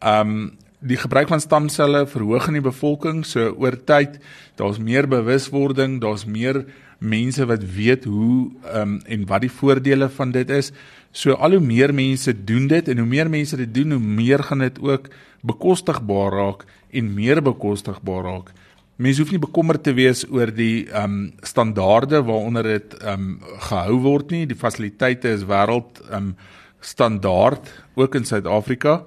Um 0.04 0.56
die 0.86 0.98
gebruik 1.00 1.32
van 1.32 1.42
stamselle 1.42 2.04
verhoog 2.06 2.50
in 2.52 2.60
die 2.60 2.66
bevolking, 2.66 3.24
so 3.26 3.56
oor 3.58 3.74
tyd, 3.90 4.20
daar's 4.60 4.78
meer 4.78 5.08
bewuswording, 5.10 5.96
daar's 6.04 6.28
meer 6.30 6.66
mense 7.00 7.46
wat 7.50 7.64
weet 7.76 8.06
hoe 8.06 8.52
um, 8.74 9.00
en 9.06 9.26
wat 9.30 9.46
die 9.46 9.52
voordele 9.52 10.10
van 10.14 10.32
dit 10.36 10.52
is. 10.54 10.72
So 11.16 11.34
al 11.34 11.58
hoe 11.58 11.64
meer 11.64 11.94
mense 11.96 12.34
doen 12.46 12.68
dit 12.68 12.92
en 12.92 13.02
hoe 13.02 13.08
meer 13.08 13.30
mense 13.32 13.58
dit 13.58 13.74
doen, 13.74 13.96
hoe 13.98 14.04
meer 14.22 14.44
gaan 14.44 14.62
dit 14.66 14.80
ook 14.84 15.10
bekostigbaar 15.42 16.32
raak 16.32 16.66
en 16.92 17.14
meer 17.14 17.42
bekostigbaar 17.42 18.24
raak. 18.24 18.54
Mense 18.98 19.22
hoef 19.22 19.32
nie 19.32 19.40
bekommerd 19.40 19.84
te 19.84 19.94
wees 19.94 20.24
oor 20.30 20.52
die 20.56 20.88
ehm 20.88 21.04
um, 21.04 21.34
standaarde 21.44 22.24
waaronder 22.24 22.64
dit 22.64 22.98
ehm 23.02 23.14
um, 23.14 23.40
gehou 23.70 24.00
word 24.02 24.32
nie. 24.32 24.46
Die 24.46 24.56
fasiliteite 24.58 25.30
is 25.30 25.44
wêreld 25.44 26.02
ehm 26.10 26.32
um, 26.32 26.36
standaard 26.80 27.72
ook 27.96 28.16
in 28.16 28.25
Suid-Afrika 28.25 29.06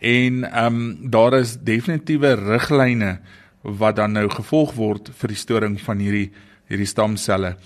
En 0.00 0.52
ehm 0.52 0.74
um, 0.74 1.10
daar 1.10 1.32
is 1.32 1.58
definitiewe 1.60 2.34
riglyne 2.34 3.18
wat 3.60 3.96
dan 3.96 4.12
nou 4.12 4.30
gevolg 4.32 4.72
word 4.74 5.10
vir 5.12 5.28
die 5.28 5.36
storing 5.36 5.76
van 5.80 6.00
hierdie 6.00 6.30
hierdie 6.70 6.88
stamselle. 6.88 7.56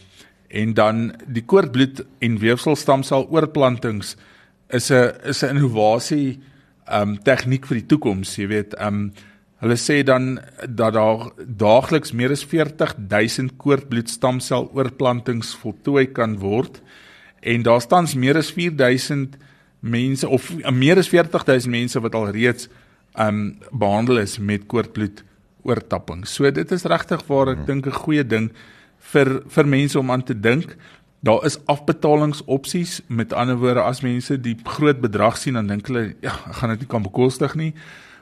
En 0.49 0.73
dan 0.75 1.13
die 1.27 1.45
koordbloed 1.47 2.03
en 2.19 2.39
weefselstamsel 2.43 3.29
oorplantings 3.31 4.17
is 4.69 4.91
'n 4.91 5.15
is 5.25 5.45
'n 5.45 5.55
innovasie 5.57 6.41
ehm 6.89 7.09
um, 7.09 7.23
tegniek 7.23 7.67
vir 7.67 7.79
die 7.79 7.87
toekoms, 7.87 8.37
jy 8.37 8.47
weet, 8.47 8.75
ehm 8.75 8.95
um, 8.95 9.13
hulle 9.65 9.77
sê 9.81 10.03
dan 10.05 10.39
dat 10.69 10.95
daar 10.97 11.31
daagliks 11.41 12.13
meer 12.13 12.35
as 12.35 12.45
40000 12.45 13.57
koordbloedstamsel 13.57 14.69
oorplantings 14.77 15.55
voltooi 15.63 16.07
kan 16.13 16.37
word 16.43 16.83
en 17.41 17.65
daar 17.65 17.81
staan 17.81 18.09
meer 18.17 18.37
as 18.37 18.53
4000 18.53 19.39
mense 19.81 20.29
of 20.29 20.51
uh, 20.51 20.73
meer 20.73 21.01
as 21.01 21.09
40000 21.09 21.73
mense 21.73 22.01
wat 22.01 22.15
al 22.15 22.31
reeds 22.37 22.69
um, 23.21 23.57
behandel 23.73 24.21
is 24.23 24.39
met 24.39 24.67
koordbloed 24.67 25.25
oortapping. 25.65 26.27
So 26.29 26.51
dit 26.51 26.73
is 26.73 26.85
regtig 26.89 27.25
waar 27.29 27.55
ek 27.55 27.65
hmm. 27.65 27.67
dink 27.69 27.87
'n 27.87 28.01
goeie 28.05 28.25
ding 28.25 28.51
vir 29.13 29.43
vir 29.49 29.67
mense 29.67 29.99
om 29.99 30.11
aan 30.11 30.25
te 30.25 30.37
dink. 30.37 30.77
Daar 31.25 31.45
is 31.45 31.59
afbetalingsopsies. 31.65 33.01
Met 33.09 33.33
ander 33.33 33.57
woorde, 33.57 33.81
as 33.81 34.03
mense 34.05 34.37
die 34.41 34.57
groot 34.65 35.01
bedrag 35.01 35.39
sien, 35.41 35.57
dan 35.57 35.67
dink 35.67 35.89
hulle, 35.89 36.15
ja, 36.21 36.37
ek 36.49 36.61
gaan 36.61 36.75
dit 36.75 36.85
nie 36.85 36.89
kan 36.89 37.03
bekostig 37.03 37.55
nie. 37.57 37.73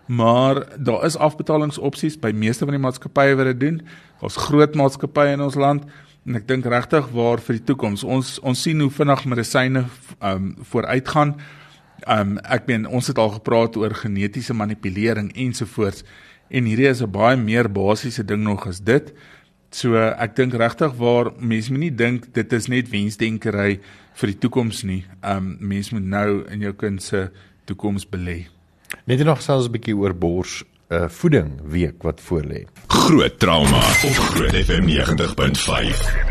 Maar 0.07 0.65
daar 0.77 1.05
is 1.07 1.17
afbetalingsopsies 1.17 2.19
by 2.21 2.33
meeste 2.35 2.67
van 2.67 2.75
die 2.75 2.83
maatskappye 2.83 3.37
wat 3.39 3.53
dit 3.53 3.61
doen. 3.61 3.81
Ons 4.21 4.37
groot 4.37 4.75
maatskappye 4.75 5.37
in 5.37 5.45
ons 5.45 5.59
land 5.59 5.87
en 6.27 6.39
ek 6.39 6.47
dink 6.47 6.67
regtig 6.71 7.09
waar 7.15 7.43
vir 7.43 7.59
die 7.59 7.67
toekoms. 7.73 8.05
Ons 8.05 8.37
ons 8.47 8.63
sien 8.63 8.81
hoe 8.81 8.91
vinnig 8.91 9.25
medisyne 9.31 9.87
ehm 9.87 10.31
um, 10.31 10.55
vooruitgaan. 10.71 11.37
Ehm 12.07 12.37
um, 12.37 12.39
ek 12.45 12.67
meen 12.71 12.87
ons 12.87 13.11
het 13.11 13.19
al 13.19 13.35
gepraat 13.39 13.77
oor 13.77 13.95
genetiese 13.95 14.55
manipulering 14.55 15.33
ensovoorts 15.35 16.05
en 16.51 16.67
hierdie 16.69 16.91
is 16.91 17.03
'n 17.03 17.11
baie 17.11 17.37
meer 17.37 17.69
basiese 17.69 18.25
ding 18.25 18.43
nog 18.43 18.67
as 18.67 18.81
dit. 18.81 19.13
So 19.71 19.97
ek 19.97 20.37
dink 20.37 20.55
regtig 20.55 20.93
waar 20.99 21.33
mense 21.39 21.73
moenie 21.73 21.95
dink 21.95 22.35
dit 22.35 22.53
is 22.53 22.69
net 22.69 22.91
wensdenkery 22.91 23.81
vir 24.15 24.27
die 24.27 24.39
toekoms 24.39 24.83
nie. 24.83 25.05
Um 25.23 25.57
mense 25.61 25.95
moet 25.95 26.05
nou 26.05 26.45
in 26.51 26.61
jou 26.61 26.73
kind 26.73 27.03
se 27.03 27.31
toekoms 27.65 28.05
belê. 28.07 28.49
Net 29.05 29.25
nog 29.25 29.43
selfs 29.43 29.67
'n 29.67 29.73
bietjie 29.73 29.97
oor 29.97 30.15
bors 30.15 30.65
uh 30.89 31.09
voeding 31.09 31.61
week 31.65 32.03
wat 32.03 32.21
voorlê. 32.21 32.67
Groot 32.87 33.39
trauma 33.39 33.77
op 33.79 34.17
Groot 34.35 34.55
FM 34.65 34.85
90.5. 34.87 36.23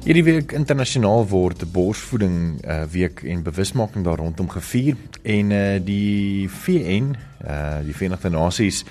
Hierdie 0.00 0.24
week 0.24 0.52
internasionaal 0.56 1.26
word 1.28 1.60
borsvoeding 1.72 2.64
uh, 2.64 2.82
week 2.90 3.20
en 3.22 3.42
bewusmaking 3.44 4.04
daar 4.04 4.16
rondom 4.18 4.48
gevier 4.48 4.96
en 5.22 5.50
uh, 5.50 5.76
die 5.84 6.48
VN, 6.50 7.12
uh, 7.44 7.78
die 7.84 7.94
Verenigde 7.94 8.30
Nasies 8.32 8.84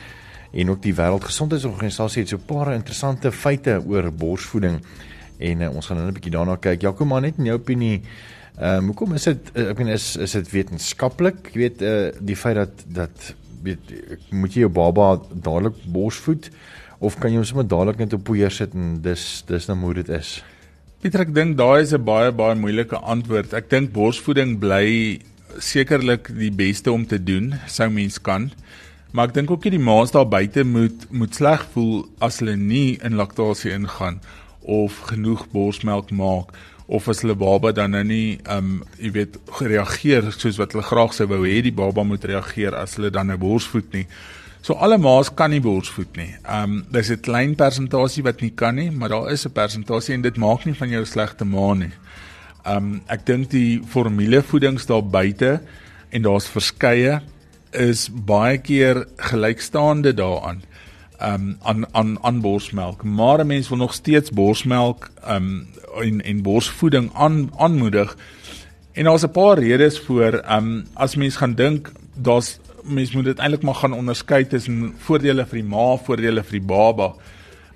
en 0.53 0.69
ook 0.69 0.81
die 0.85 0.93
Wêreldgesondheidsorganisasie 0.93 2.21
het 2.21 2.29
so 2.29 2.37
'n 2.37 2.45
paar 2.45 2.73
interessante 2.73 3.31
feite 3.31 3.81
oor 3.87 4.11
borsvoeding 4.11 4.79
en 5.39 5.63
uh, 5.63 5.71
ons 5.71 5.85
gaan 5.87 5.97
nou 5.99 6.07
'n 6.09 6.17
bietjie 6.17 6.35
daarna 6.35 6.57
kyk. 6.59 6.81
Jaco 6.81 7.05
maar 7.05 7.21
net 7.21 7.37
in 7.37 7.45
jou 7.45 7.57
opinie, 7.57 8.01
ehm 8.59 8.83
uh, 8.83 8.85
hoekom 8.91 9.13
is 9.15 9.23
dit 9.23 9.51
uh, 9.55 9.69
ek 9.71 9.77
meen 9.77 9.93
is 9.93 10.15
is 10.17 10.31
dit 10.31 10.51
wetenskaplik? 10.51 11.53
Jy 11.53 11.59
weet 11.59 11.81
uh, 11.81 12.11
die 12.19 12.35
feit 12.35 12.55
dat 12.55 12.83
dat 12.87 13.33
weet 13.63 13.79
moet 14.31 14.53
jy 14.53 14.65
jou 14.65 14.71
baba 14.71 15.19
dadelik 15.31 15.75
borsvoed 15.85 16.49
of 16.99 17.15
kan 17.19 17.31
jy 17.31 17.39
hom 17.39 17.47
sommer 17.47 17.67
dadelik 17.67 17.99
net 17.99 18.13
op 18.13 18.23
poeier 18.23 18.51
sit 18.51 18.73
en 18.73 18.99
dis 19.01 19.43
dis 19.47 19.67
nou 19.67 19.77
hoe 19.79 19.93
dit 19.93 20.09
is? 20.09 20.43
Pieter, 20.99 21.21
ek 21.23 21.33
dink 21.33 21.57
daai 21.57 21.81
is 21.81 21.93
'n 21.93 22.03
baie 22.03 22.31
baie 22.31 22.55
moeilike 22.55 22.95
antwoord. 22.95 23.53
Ek 23.53 23.69
dink 23.69 23.93
borsvoeding 23.93 24.59
bly 24.59 25.21
sekerlik 25.57 26.27
die 26.35 26.51
beste 26.51 26.91
om 26.91 27.05
te 27.05 27.23
doen, 27.23 27.55
sou 27.67 27.89
mens 27.89 28.19
kan. 28.19 28.51
Maar 29.11 29.29
ek 29.29 29.33
dink 29.33 29.51
ook 29.51 29.63
nie 29.63 29.77
die 29.77 29.85
ma's 29.85 30.11
daar 30.11 30.27
buite 30.27 30.63
moet 30.63 31.07
moet 31.11 31.35
sleg 31.35 31.65
voel 31.73 32.05
as 32.19 32.39
hulle 32.39 32.55
nie 32.55 32.99
in 33.01 33.15
laktasie 33.15 33.71
ingaan 33.71 34.19
of 34.69 34.99
genoeg 35.09 35.47
borsmelk 35.53 36.11
maak 36.11 36.53
of 36.89 37.07
as 37.11 37.21
hulle 37.21 37.35
baba 37.37 37.71
dan 37.75 37.93
nou 37.93 38.03
nie 38.03 38.39
um 38.49 38.79
jy 38.97 39.11
weet 39.13 39.37
gereageer 39.59 40.31
soos 40.33 40.57
wat 40.61 40.73
hulle 40.73 40.85
graag 40.87 41.13
sou 41.13 41.27
wou 41.29 41.43
hê 41.45 41.59
die 41.65 41.75
baba 41.75 42.05
moet 42.05 42.25
reageer 42.25 42.77
as 42.77 42.97
hulle 42.97 43.11
dan 43.13 43.31
'n 43.31 43.37
borsvoed 43.37 43.93
nie. 43.93 44.07
So 44.61 44.73
alle 44.73 44.97
ma's 44.97 45.29
kan 45.29 45.51
nie 45.51 45.61
borsvoed 45.61 46.17
nie. 46.17 46.33
Um 46.49 46.85
dis 46.91 47.11
'n 47.11 47.21
klein 47.21 47.55
persentasie 47.55 48.23
wat 48.23 48.41
nie 48.41 48.51
kan 48.51 48.75
nie, 48.75 48.91
maar 48.91 49.09
daar 49.09 49.31
is 49.31 49.45
'n 49.45 49.51
persentasie 49.51 50.13
en 50.13 50.21
dit 50.21 50.37
maak 50.37 50.65
nie 50.65 50.73
van 50.73 50.89
jou 50.89 51.01
'n 51.01 51.05
slegte 51.05 51.45
ma 51.45 51.73
nie. 51.73 51.93
Um 52.65 53.01
ek 53.07 53.25
dink 53.25 53.49
die 53.49 53.81
formulevoedings 53.85 54.85
daar 54.85 55.03
buite 55.03 55.61
en 56.09 56.21
daar's 56.21 56.47
verskeie 56.47 57.21
is 57.71 58.09
baie 58.09 58.57
keer 58.57 59.05
gelykstaande 59.17 60.13
daaraan. 60.13 60.63
Um 61.21 61.57
aan 61.61 61.93
aan 61.93 62.23
aan 62.23 62.41
borsmelk. 62.41 63.03
Maar 63.03 63.39
'n 63.39 63.47
mens 63.47 63.69
wil 63.69 63.77
nog 63.77 63.93
steeds 63.93 64.29
borsmelk 64.29 65.09
um 65.29 65.67
en 66.01 66.21
en 66.21 66.41
borsvoeding 66.41 67.09
aan 67.13 67.51
aanmoedig. 67.57 68.17
En 68.91 69.03
daar's 69.03 69.23
'n 69.23 69.31
paar 69.31 69.59
redes 69.59 69.99
voor 69.99 70.43
um 70.51 70.85
as 70.93 71.15
mens 71.15 71.35
gaan 71.35 71.55
dink 71.55 71.91
daar's 72.15 72.59
mens 72.83 73.11
moet 73.11 73.23
dit 73.23 73.39
eintlik 73.39 73.61
maar 73.61 73.75
gaan 73.75 73.93
onderskei 73.93 74.47
tussen 74.47 74.93
voordele 74.97 75.45
vir 75.45 75.61
die 75.61 75.69
ma, 75.69 75.97
voordele 75.97 76.43
vir 76.43 76.59
die 76.59 76.67
baba. 76.67 77.13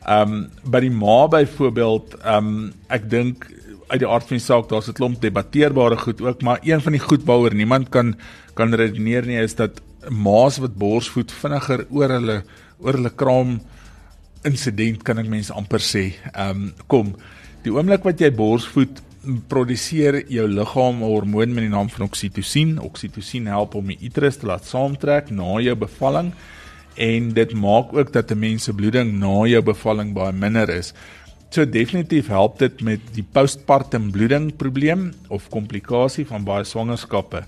Um, 0.10 0.50
by 0.68 0.80
die 0.84 0.92
ma 0.92 1.28
byvoorbeeld, 1.32 2.18
um, 2.28 2.74
ek 2.92 3.10
dink 3.10 3.48
uit 3.88 4.02
die 4.02 4.10
aard 4.10 4.28
van 4.28 4.38
die 4.38 4.44
saak 4.44 4.70
daar's 4.70 4.90
'n 4.90 4.98
klomp 4.98 5.22
debatteerbare 5.22 5.98
goed 5.98 6.22
ook, 6.22 6.42
maar 6.42 6.60
een 6.64 6.82
van 6.82 6.92
die 6.92 7.02
goed 7.02 7.24
waaroor 7.26 7.54
niemand 7.54 7.90
kan 7.90 8.16
kan 8.54 8.74
redeneer 8.74 9.26
nie 9.26 9.38
is 9.38 9.56
dat 9.56 9.82
ma's 10.10 10.58
wat 10.58 10.78
borsvoed 10.78 11.32
vinniger 11.32 11.86
oor 11.90 12.10
hulle 12.10 12.44
oor 12.84 13.00
hulle 13.00 13.14
kraam 13.16 13.60
insident 14.46 15.04
kan 15.04 15.20
ek 15.20 15.32
mense 15.32 15.54
amper 15.56 15.84
sê. 15.84 16.14
Ehm 16.34 16.68
um, 16.68 16.70
kom, 16.88 17.16
die 17.64 17.72
oomblik 17.72 18.04
wat 18.04 18.22
jy 18.22 18.32
borsvoed 18.36 19.02
produseer 19.48 20.26
jou 20.28 20.48
liggaam 20.48 21.00
'n 21.00 21.08
hormoon 21.08 21.54
met 21.54 21.64
die 21.64 21.72
naam 21.72 21.90
van 21.90 22.08
oksitosien. 22.08 22.80
Oksitosien 22.80 23.48
help 23.48 23.76
om 23.76 23.88
die 23.88 24.00
uterus 24.02 24.38
te 24.38 24.46
laat 24.46 24.66
saamtrek 24.66 25.32
na 25.32 25.60
jou 25.60 25.76
bevalling 25.76 26.34
en 26.96 27.34
dit 27.34 27.54
maak 27.54 27.94
ook 27.94 28.14
dat 28.14 28.32
'n 28.32 28.40
mens 28.40 28.64
se 28.64 28.74
bloeding 28.74 29.20
na 29.20 29.48
jou 29.48 29.62
bevalling 29.62 30.14
baie 30.14 30.34
minder 30.34 30.70
is. 30.70 30.94
So 31.50 31.66
definitief 31.66 32.28
help 32.28 32.60
dit 32.60 32.82
met 32.82 33.00
die 33.14 33.24
postpartum 33.24 34.12
bloeding 34.12 34.56
probleem 34.56 35.14
of 35.30 35.50
komplikasie 35.50 36.26
van 36.26 36.44
baie 36.44 36.64
swangerskappe. 36.64 37.44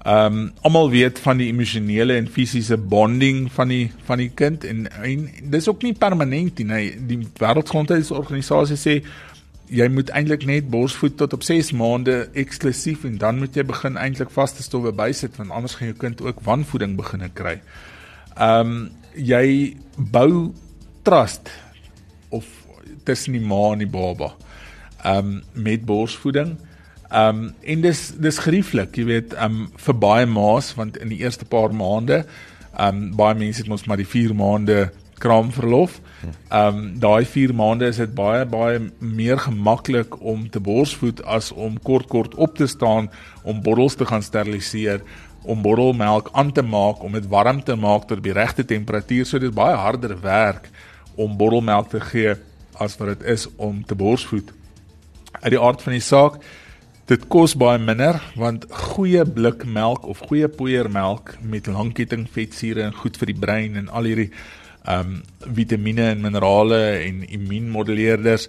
Ehm 0.00 0.36
um, 0.36 0.52
almal 0.64 0.90
weet 0.90 1.18
van 1.20 1.36
die 1.36 1.50
emosionele 1.52 2.14
en 2.16 2.28
fisiese 2.28 2.78
bonding 2.78 3.50
van 3.52 3.68
die 3.68 3.90
van 4.08 4.18
die 4.18 4.30
kind 4.32 4.64
en, 4.64 4.86
en 5.02 5.26
dis 5.52 5.68
ook 5.68 5.82
nie 5.84 5.92
permanent 5.92 6.58
nie. 6.58 6.64
Nee, 6.64 6.94
die 7.06 7.18
Wêreldgesondheidsorganisasie 7.36 8.78
sê 8.80 8.94
jy 9.70 9.88
moet 9.92 10.08
eintlik 10.16 10.46
net 10.48 10.70
borsvoed 10.72 11.18
tot 11.20 11.36
op 11.36 11.44
6 11.46 11.74
maande 11.76 12.14
eksklusief 12.32 13.04
en 13.04 13.18
dan 13.20 13.38
moet 13.38 13.54
jy 13.54 13.66
begin 13.68 14.00
eintlik 14.00 14.32
vaste 14.32 14.64
stowwe 14.64 14.94
bysit 14.96 15.36
want 15.36 15.52
anders 15.52 15.76
gaan 15.76 15.92
jou 15.92 15.98
kind 16.00 16.24
ook 16.24 16.40
wanvoeding 16.48 16.96
begine 16.96 17.28
kry. 17.28 17.58
Ehm 18.38 18.72
um, 18.72 18.88
jy 19.14 19.76
bou 19.96 20.54
trust 21.04 21.52
of 22.30 22.46
tussen 23.04 23.36
die 23.36 23.44
ma 23.44 23.72
en 23.74 23.84
die 23.84 23.90
baba. 23.90 24.32
Ehm 25.04 25.36
um, 25.36 25.64
met 25.68 25.84
borsvoeding. 25.84 26.56
Ehm 27.10 27.44
um, 27.44 27.54
en 27.60 27.80
dis 27.82 28.00
dis 28.22 28.38
gerieflik, 28.38 28.96
jy 28.96 29.04
weet, 29.04 29.32
ehm 29.34 29.64
um, 29.64 29.68
vir 29.76 29.96
baie 29.98 30.26
ma's 30.26 30.74
want 30.78 30.96
in 31.02 31.10
die 31.10 31.22
eerste 31.24 31.44
paar 31.44 31.74
maande 31.74 32.24
ehm 32.76 32.88
um, 32.88 33.16
baie 33.18 33.34
mense 33.34 33.64
het 33.64 33.68
mos 33.68 33.86
maar 33.90 33.98
die 33.98 34.06
4 34.06 34.34
maande 34.34 34.90
kraamverlof. 35.18 35.98
Ehm 36.48 36.76
um, 36.76 36.84
daai 37.02 37.24
4 37.24 37.54
maande 37.54 37.88
is 37.90 37.98
dit 37.98 38.14
baie 38.14 38.44
baie 38.46 38.78
meer 38.98 39.38
gemaklik 39.42 40.20
om 40.20 40.46
te 40.50 40.60
borsvoed 40.60 41.24
as 41.24 41.50
om 41.52 41.80
kort 41.82 42.06
kort 42.08 42.34
op 42.34 42.54
te 42.56 42.66
staan 42.70 43.10
om 43.42 43.62
bottels 43.62 43.98
te 43.98 44.06
gaan 44.06 44.22
steriliseer 44.22 45.02
om 45.42 45.62
bottelmelk 45.62 46.30
aan 46.32 46.52
te 46.52 46.62
maak 46.62 47.02
om 47.02 47.12
dit 47.12 47.26
warm 47.28 47.62
te 47.64 47.74
maak 47.74 48.06
tot 48.08 48.22
die 48.22 48.36
regte 48.36 48.64
temperatuur 48.64 49.26
so 49.26 49.38
dit 49.38 49.50
is 49.50 49.56
baie 49.56 49.76
harder 49.76 50.16
werk 50.20 50.70
om 51.16 51.36
bottelmelk 51.36 51.90
te 51.90 52.00
gee 52.12 52.34
as 52.78 52.96
wat 52.96 53.16
dit 53.18 53.28
is 53.28 53.48
om 53.56 53.84
te 53.84 53.94
borsvoed. 53.94 54.52
Uit 55.40 55.52
die 55.52 55.60
aard 55.60 55.82
van 55.82 55.92
die 55.92 56.04
saak 56.04 56.40
dit 57.10 57.22
kos 57.26 57.56
baie 57.58 57.78
minder 57.82 58.20
want 58.38 58.68
goeie 58.70 59.24
blikmelk 59.26 60.04
of 60.06 60.20
goeie 60.28 60.46
poeiermelk 60.46 61.32
met 61.42 61.66
langketting 61.66 62.28
vetsure 62.30 62.84
en 62.86 62.94
goed 62.94 63.18
vir 63.18 63.32
die 63.32 63.40
brein 63.44 63.78
en 63.80 63.88
al 63.90 64.06
hierdie 64.06 64.28
um 64.90 65.16
vitamiene 65.58 66.06
en 66.12 66.22
minerale 66.22 66.78
en 67.00 67.24
immuunmoduleerders 67.26 68.46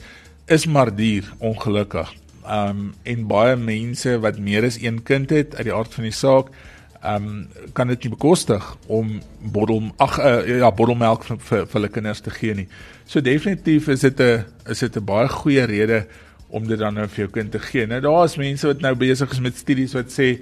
is 0.51 0.67
maar 0.67 0.91
duur 0.95 1.25
ongelukkig. 1.39 2.13
Um 2.45 2.91
en 3.03 3.25
baie 3.27 3.57
mense 3.57 4.13
wat 4.21 4.37
meer 4.37 4.69
as 4.69 4.77
een 4.81 5.01
kind 5.09 5.33
het 5.33 5.57
uit 5.57 5.67
die 5.71 5.75
aard 5.75 5.97
van 5.97 6.07
die 6.11 6.15
saak 6.15 6.53
um 7.01 7.27
kan 7.73 7.89
dit 7.89 8.05
nie 8.05 8.13
bekostig 8.13 8.65
om 8.85 9.15
bottel 9.41 9.89
ag 10.05 10.19
uh, 10.21 10.37
ja 10.61 10.69
bottelmelk 10.69 11.25
vir 11.31 11.41
vir 11.65 11.79
hulle 11.79 11.89
kinders 11.89 12.21
te 12.21 12.29
gee 12.29 12.53
nie. 12.53 12.69
So 13.09 13.25
definitief 13.25 13.89
is 13.89 14.05
dit 14.05 14.19
'n 14.21 14.45
is 14.69 14.85
dit 14.85 14.97
'n 14.97 15.05
baie 15.05 15.27
goeie 15.27 15.65
rede 15.65 16.05
om 16.51 16.67
dit 16.67 16.79
dan 16.79 16.97
nou 16.99 17.07
vir 17.07 17.25
jou 17.25 17.31
kind 17.39 17.51
te 17.51 17.61
gee. 17.63 17.87
Nou 17.87 18.01
daar 18.03 18.25
is 18.27 18.37
mense 18.39 18.67
wat 18.67 18.83
nou 18.83 18.93
besig 18.99 19.31
is 19.31 19.41
met 19.43 19.57
studies 19.57 19.95
wat 19.97 20.11
sê 20.13 20.33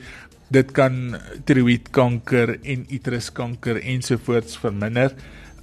dit 0.49 0.71
kan 0.73 1.15
tiroïedkanker 1.45 2.55
en 2.57 2.85
uteruskanker 2.89 3.81
ensovoorts 3.83 4.57
verminder. 4.61 5.13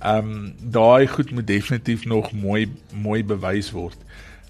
Ehm 0.00 0.32
um, 0.32 0.42
daai 0.60 1.06
goed 1.10 1.32
moet 1.34 1.46
definitief 1.46 2.04
nog 2.06 2.32
mooi 2.32 2.68
mooi 2.92 3.22
bewys 3.24 3.72
word. 3.74 3.98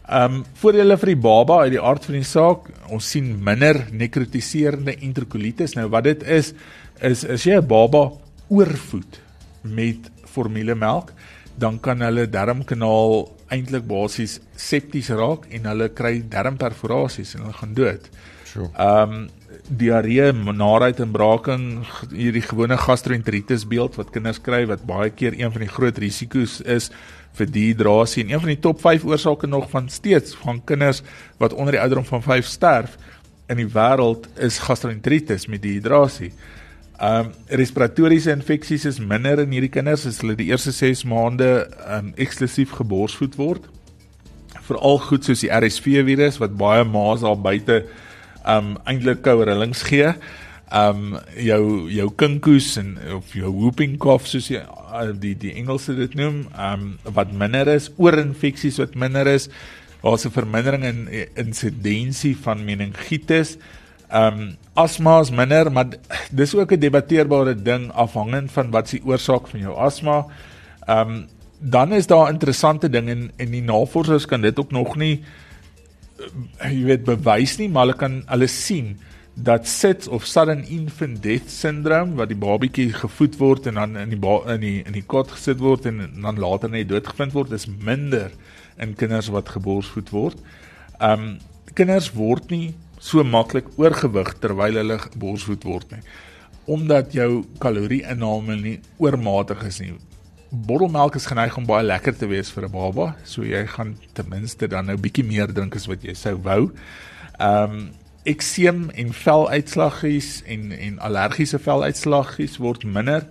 Ehm 0.07 0.41
um, 0.41 0.45
voordele 0.61 0.99
vir 1.01 1.15
die 1.15 1.23
baba 1.29 1.61
uit 1.65 1.73
die 1.77 1.83
aard 1.83 2.05
van 2.05 2.19
die 2.19 2.27
saak, 2.27 2.69
ons 2.93 3.09
sien 3.11 3.33
minder 3.45 3.81
nekrotiserende 3.91 4.97
enterocolitis. 5.01 5.75
Nou 5.79 5.89
wat 5.95 6.05
dit 6.11 6.23
is 6.23 6.53
is 7.01 7.25
as 7.25 7.47
jy 7.47 7.57
'n 7.57 7.67
baba 7.67 8.11
oorvoed 8.49 9.21
met 9.63 10.11
formulemelk, 10.25 11.13
dan 11.59 11.81
kan 11.81 12.05
hulle 12.05 12.27
darmkanaal 12.31 13.27
eintlik 13.53 13.87
basies 13.89 14.39
septies 14.61 15.09
raak 15.15 15.47
en 15.55 15.69
hulle 15.71 15.89
kry 15.97 16.19
darmperforasies 16.31 17.37
en 17.37 17.47
hulle 17.47 17.59
gaan 17.61 17.75
dood. 17.77 18.09
Sure. 18.45 18.71
Ehm 18.75 19.19
um, 19.19 19.27
diarree, 19.67 20.31
naarheid 20.33 21.01
en 21.03 21.11
braaking, 21.11 21.63
hierdie 22.13 22.45
gewone 22.45 22.77
gastroenteritis 22.79 23.65
beeld 23.67 23.97
wat 23.99 24.13
kinders 24.15 24.39
kry 24.39 24.61
wat 24.71 24.85
baie 24.87 25.11
keer 25.11 25.35
een 25.35 25.51
van 25.51 25.65
die 25.65 25.73
groot 25.73 25.99
risiko's 25.99 26.61
is 26.63 26.87
vir 27.35 27.51
dehydrasie 27.51 28.23
en 28.23 28.31
een 28.31 28.45
van 28.45 28.53
die 28.53 28.61
top 28.63 28.79
5 28.85 29.09
oorsake 29.09 29.51
nog 29.51 29.67
van 29.73 29.89
steeds 29.91 30.37
van 30.45 30.61
kinders 30.71 31.03
wat 31.43 31.57
onder 31.57 31.75
die 31.75 31.83
ouderdom 31.83 32.07
van 32.07 32.23
5 32.23 32.47
sterf 32.47 32.95
in 33.51 33.59
die 33.59 33.67
wêreld 33.75 34.31
is 34.39 34.61
gastroenteritis 34.69 35.49
met 35.51 35.65
dehydrasie. 35.67 36.31
Ehm 36.31 36.66
um, 37.01 37.33
respiratoriese 37.49 38.33
infeksies 38.33 38.87
is 38.89 39.01
minder 39.01 39.43
in 39.43 39.53
hierdie 39.55 39.73
kinders 39.73 40.07
as 40.09 40.21
hulle 40.23 40.37
die 40.39 40.49
eerste 40.51 40.73
6 40.75 41.05
maande 41.09 41.51
ehm 41.67 42.11
um, 42.11 42.13
eksklusief 42.17 42.73
geborsvoed 42.79 43.37
word. 43.41 43.69
Veral 44.67 44.99
goed 45.05 45.27
soos 45.27 45.45
die 45.45 45.53
RSV 45.53 46.03
virus 46.09 46.41
wat 46.43 46.57
baie 46.59 46.85
ma's 46.89 47.25
daar 47.25 47.39
buite 47.39 47.85
um 48.47 48.77
eintlik 48.87 49.23
koue 49.27 49.47
rillings 49.47 49.85
gee. 49.87 50.13
Um 50.75 51.17
jou 51.39 51.87
jou 51.93 52.09
kinkoes 52.19 52.73
en 52.81 52.97
of 53.19 53.35
jou 53.37 53.53
whooping 53.53 53.99
cough 54.03 54.27
soos 54.27 54.51
jy 54.51 54.63
uh, 54.63 55.13
die 55.15 55.37
die 55.39 55.55
Engelse 55.61 55.95
dit 55.99 56.17
noem, 56.19 56.47
um 56.59 56.97
wat 57.05 57.33
minder 57.33 57.69
is, 57.77 57.91
oorinfeksies 57.97 58.81
wat 58.83 58.97
minder 58.99 59.29
is, 59.31 59.51
daar's 60.03 60.27
'n 60.27 60.35
vermindering 60.35 60.85
in 60.85 61.09
insidensie 61.35 62.37
van 62.37 62.65
meningitis. 62.65 63.59
Um 64.13 64.57
asma 64.75 65.21
is 65.21 65.31
minder, 65.31 65.73
maar 65.73 65.87
dis 66.31 66.55
ook 66.55 66.73
'n 66.73 66.79
debatteerbare 66.79 67.55
ding 67.55 67.93
afhangend 67.93 68.53
van 68.53 68.71
wat 68.71 68.89
se 68.89 69.01
oorsaak 69.05 69.49
van 69.49 69.61
jou 69.61 69.75
asma. 69.77 70.27
Um 70.89 71.29
dan 71.59 71.93
is 71.93 72.07
daar 72.07 72.31
interessante 72.31 72.91
dinge 72.91 73.11
en 73.11 73.31
en 73.37 73.51
die 73.51 73.63
navorsers 73.63 74.27
kan 74.27 74.41
dit 74.41 74.59
ook 74.59 74.71
nog 74.71 74.97
nie 74.97 75.25
Eh, 76.17 76.73
jy 76.73 76.85
weet 76.89 77.05
bewys 77.05 77.57
nie, 77.61 77.69
maar 77.69 77.87
hulle 77.87 77.99
kan 78.01 78.21
hulle 78.31 78.49
sien 78.51 78.95
dat 79.37 79.69
SIDS 79.69 80.09
of 80.09 80.25
sudden 80.25 80.63
infant 80.73 81.19
death 81.21 81.51
syndrome 81.53 82.17
wat 82.17 82.31
die 82.31 82.39
babatjie 82.41 82.89
gevoed 82.97 83.37
word 83.37 83.67
en 83.69 83.77
dan 83.77 83.99
in 84.01 84.15
die 84.15 84.21
in 84.55 84.63
die 84.63 84.79
in 84.81 84.97
die 84.97 85.05
kot 85.05 85.35
gesit 85.35 85.61
word 85.61 85.85
en 85.91 86.01
dan 86.23 86.41
later 86.41 86.73
net 86.73 86.89
doodgevind 86.89 87.37
word 87.37 87.53
is 87.53 87.69
minder 87.69 88.33
in 88.81 88.95
kinders 88.97 89.29
wat 89.35 89.53
geborsvoed 89.53 90.13
word. 90.15 90.41
Um 91.05 91.37
kinders 91.77 92.09
word 92.17 92.49
nie 92.49 92.73
so 93.07 93.25
maklik 93.37 93.69
oorgewig 93.81 94.33
terwyl 94.43 94.81
hulle 94.83 94.99
geborsvoed 95.09 95.69
word 95.69 95.97
nie 95.97 96.03
omdat 96.77 97.13
jou 97.15 97.45
kalorieinname 97.63 98.57
nie 98.59 98.79
oormatig 98.99 99.63
is 99.69 99.81
nie 99.85 99.95
bottelmelk 100.51 101.17
is 101.19 101.27
geneig 101.27 101.57
om 101.59 101.67
baie 101.67 101.85
lekker 101.85 102.17
te 102.17 102.27
wees 102.31 102.51
vir 102.51 102.67
'n 102.67 102.73
baba, 102.73 103.17
so 103.25 103.43
jy 103.43 103.67
gaan 103.67 103.97
ten 104.15 104.29
minste 104.29 104.69
dan 104.69 104.87
nou 104.87 104.97
bietjie 104.97 105.25
meer 105.25 105.53
drink 105.53 105.77
as 105.77 105.87
wat 105.87 106.03
jy 106.03 106.15
sou 106.15 106.37
wou. 106.37 106.71
Ehm 107.39 107.73
um, 107.73 107.91
ekseem 108.25 108.91
en 108.91 109.13
veluitslaggies 109.13 110.43
en 110.47 110.73
en 110.73 110.99
allergiese 110.99 111.59
veluitslaggies 111.59 112.59
word 112.59 112.85
minder. 112.85 113.27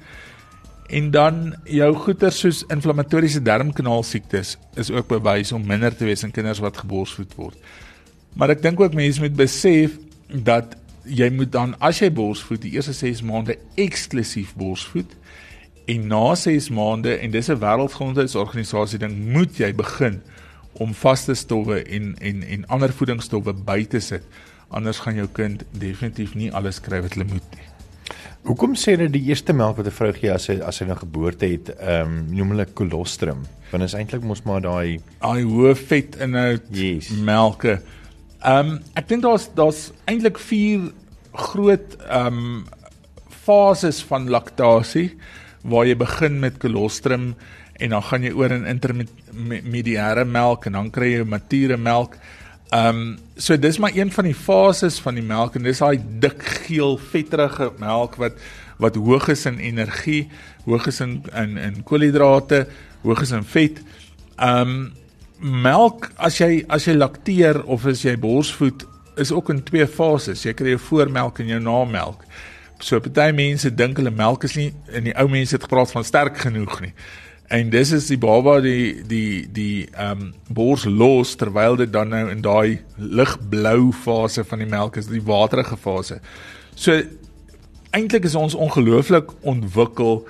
En 0.89 1.11
dan 1.11 1.55
jou 1.65 1.95
goeie 1.95 2.29
soos 2.31 2.63
inflammatoriese 2.69 3.41
darmkanaal 3.41 4.03
siektes 4.03 4.57
is 4.75 4.91
ook 4.91 5.07
bewys 5.07 5.51
om 5.51 5.67
minder 5.67 5.95
te 5.95 6.05
wees 6.05 6.23
in 6.23 6.31
kinders 6.31 6.59
wat 6.59 6.77
geborsvoed 6.77 7.35
word. 7.35 7.57
Maar 8.35 8.49
ek 8.49 8.61
dink 8.61 8.79
ook 8.79 8.93
mense 8.93 9.21
moet 9.21 9.35
besef 9.35 9.97
dat 10.27 10.75
jy 11.05 11.29
moet 11.29 11.51
dan 11.51 11.75
as 11.79 11.99
jy 12.01 12.09
borsvoed 12.11 12.61
die 12.61 12.75
eerste 12.75 12.93
6 12.93 13.21
maande 13.21 13.57
eksklusief 13.75 14.55
borsvoed 14.57 15.13
En 15.85 16.07
na 16.07 16.35
6 16.35 16.69
maande 16.69 17.17
en 17.17 17.31
dis 17.31 17.47
'n 17.47 17.59
wêreldgesondheidsorganisasie 17.59 18.99
ding 18.99 19.31
moet 19.33 19.57
jy 19.57 19.75
begin 19.75 20.21
om 20.71 20.93
vaste 20.93 21.33
stowwe 21.33 21.83
en 21.83 22.15
en 22.19 22.43
en 22.43 22.65
ander 22.67 22.93
voedingsstowwe 22.93 23.53
by 23.53 23.85
te 23.85 23.99
sit. 23.99 24.23
Anders 24.67 24.99
gaan 24.99 25.15
jou 25.15 25.27
kind 25.31 25.63
definitief 25.71 26.33
nie 26.33 26.51
alles 26.51 26.79
kry 26.79 27.01
wat 27.01 27.13
hulle 27.13 27.29
moet 27.29 27.43
nie. 27.51 27.67
Hoekom 28.41 28.73
sê 28.75 28.95
hulle 28.97 29.09
die 29.09 29.23
eerste 29.29 29.53
melk 29.53 29.77
wat 29.77 29.85
'n 29.85 29.91
vrou 29.91 30.13
gee 30.13 30.33
as 30.33 30.43
sy 30.43 30.59
as 30.59 30.75
sy 30.75 30.85
'n 30.85 30.97
geboorte 30.97 31.45
het, 31.45 31.69
ehm 31.69 32.01
um, 32.01 32.35
noem 32.35 32.49
hulle 32.49 32.65
kolostrum? 32.65 33.45
Want 33.71 33.83
is 33.83 33.93
eintlik 33.93 34.23
mos 34.23 34.43
maar 34.43 34.61
daai 34.61 34.99
daai 35.19 35.43
hoë 35.43 35.75
vet 35.75 36.15
inhoud 36.15 36.61
yes. 36.71 37.09
melke. 37.09 37.81
Ehm 38.45 38.75
um, 38.75 38.79
ek 38.93 39.07
dink 39.09 39.23
daar's 39.25 39.47
daar's 39.57 39.87
eintlik 40.05 40.37
vier 40.37 40.91
groot 41.33 41.95
ehm 42.05 42.35
um, 42.37 42.65
fases 43.45 44.03
van 44.05 44.27
laktasie 44.29 45.15
waar 45.65 45.87
jy 45.89 45.95
begin 45.97 46.37
met 46.43 46.59
kolostrum 46.61 47.31
en 47.81 47.95
dan 47.95 48.03
gaan 48.05 48.25
jy 48.25 48.31
oor 48.37 48.53
in 48.53 48.67
intermediêre 48.69 50.25
melk 50.29 50.67
en 50.69 50.77
dan 50.77 50.91
kry 50.93 51.09
jy 51.15 51.23
mature 51.25 51.77
melk. 51.77 52.19
Ehm 52.69 53.01
um, 53.01 53.07
so 53.35 53.57
dis 53.57 53.79
maar 53.81 53.97
een 53.97 54.13
van 54.13 54.29
die 54.29 54.37
fases 54.37 54.99
van 55.01 55.17
die 55.17 55.25
melk 55.25 55.57
en 55.57 55.65
dis 55.65 55.81
daai 55.81 55.97
dik 56.21 56.45
geel 56.67 56.99
vetterige 57.01 57.71
melk 57.81 58.19
wat 58.21 58.37
wat 58.77 58.99
hoog 58.99 59.29
is 59.33 59.47
in 59.49 59.57
energie, 59.63 60.27
hoog 60.67 60.85
is 60.91 61.01
in 61.01 61.23
in 61.33 61.57
in 61.57 61.81
koolhidrate, 61.83 62.67
hoog 63.01 63.25
is 63.25 63.33
in 63.33 63.49
vet. 63.55 63.81
Ehm 64.37 64.69
um, 64.69 64.85
melk 65.39 66.09
as 66.17 66.39
jy 66.39 66.63
as 66.71 66.87
jy 66.87 66.95
lakteer 66.95 67.61
of 67.65 67.85
as 67.85 68.03
jy 68.05 68.15
borsvoed 68.19 68.85
is 69.19 69.31
ook 69.31 69.49
in 69.49 69.63
twee 69.63 69.87
fases. 69.87 70.43
Jy 70.45 70.53
kry 70.53 70.75
jou 70.75 70.81
voormelk 70.89 71.39
en 71.39 71.53
jou 71.53 71.59
namelk. 71.63 72.25
So 72.83 72.99
party 72.99 73.31
mense 73.35 73.71
dink 73.71 73.99
hulle 73.99 74.11
melk 74.11 74.43
is 74.47 74.55
nie 74.59 74.71
en 74.91 75.07
die 75.07 75.15
ou 75.19 75.27
mense 75.31 75.55
het 75.55 75.63
gepraat 75.63 75.93
van 75.95 76.07
sterk 76.07 76.41
genoeg 76.43 76.81
nie. 76.83 76.93
En 77.53 77.69
dis 77.69 77.91
is 77.93 78.07
die 78.09 78.17
baba 78.17 78.57
die 78.63 79.03
die 79.05 79.45
die 79.53 79.85
ehm 79.93 80.21
um, 80.21 80.31
bors 80.49 80.85
los 80.85 81.35
terwyl 81.37 81.77
dit 81.77 81.91
dan 81.93 82.09
nou 82.09 82.23
in 82.31 82.41
daai 82.41 82.79
ligblou 82.97 83.91
fase 83.93 84.43
van 84.43 84.63
die 84.63 84.69
melk 84.69 84.97
is, 84.97 85.11
die 85.11 85.23
waterige 85.23 85.77
fase. 85.77 86.19
So 86.75 86.97
eintlik 87.95 88.25
is 88.25 88.35
ons 88.35 88.57
ongelooflik 88.57 89.31
ontwikkel 89.41 90.25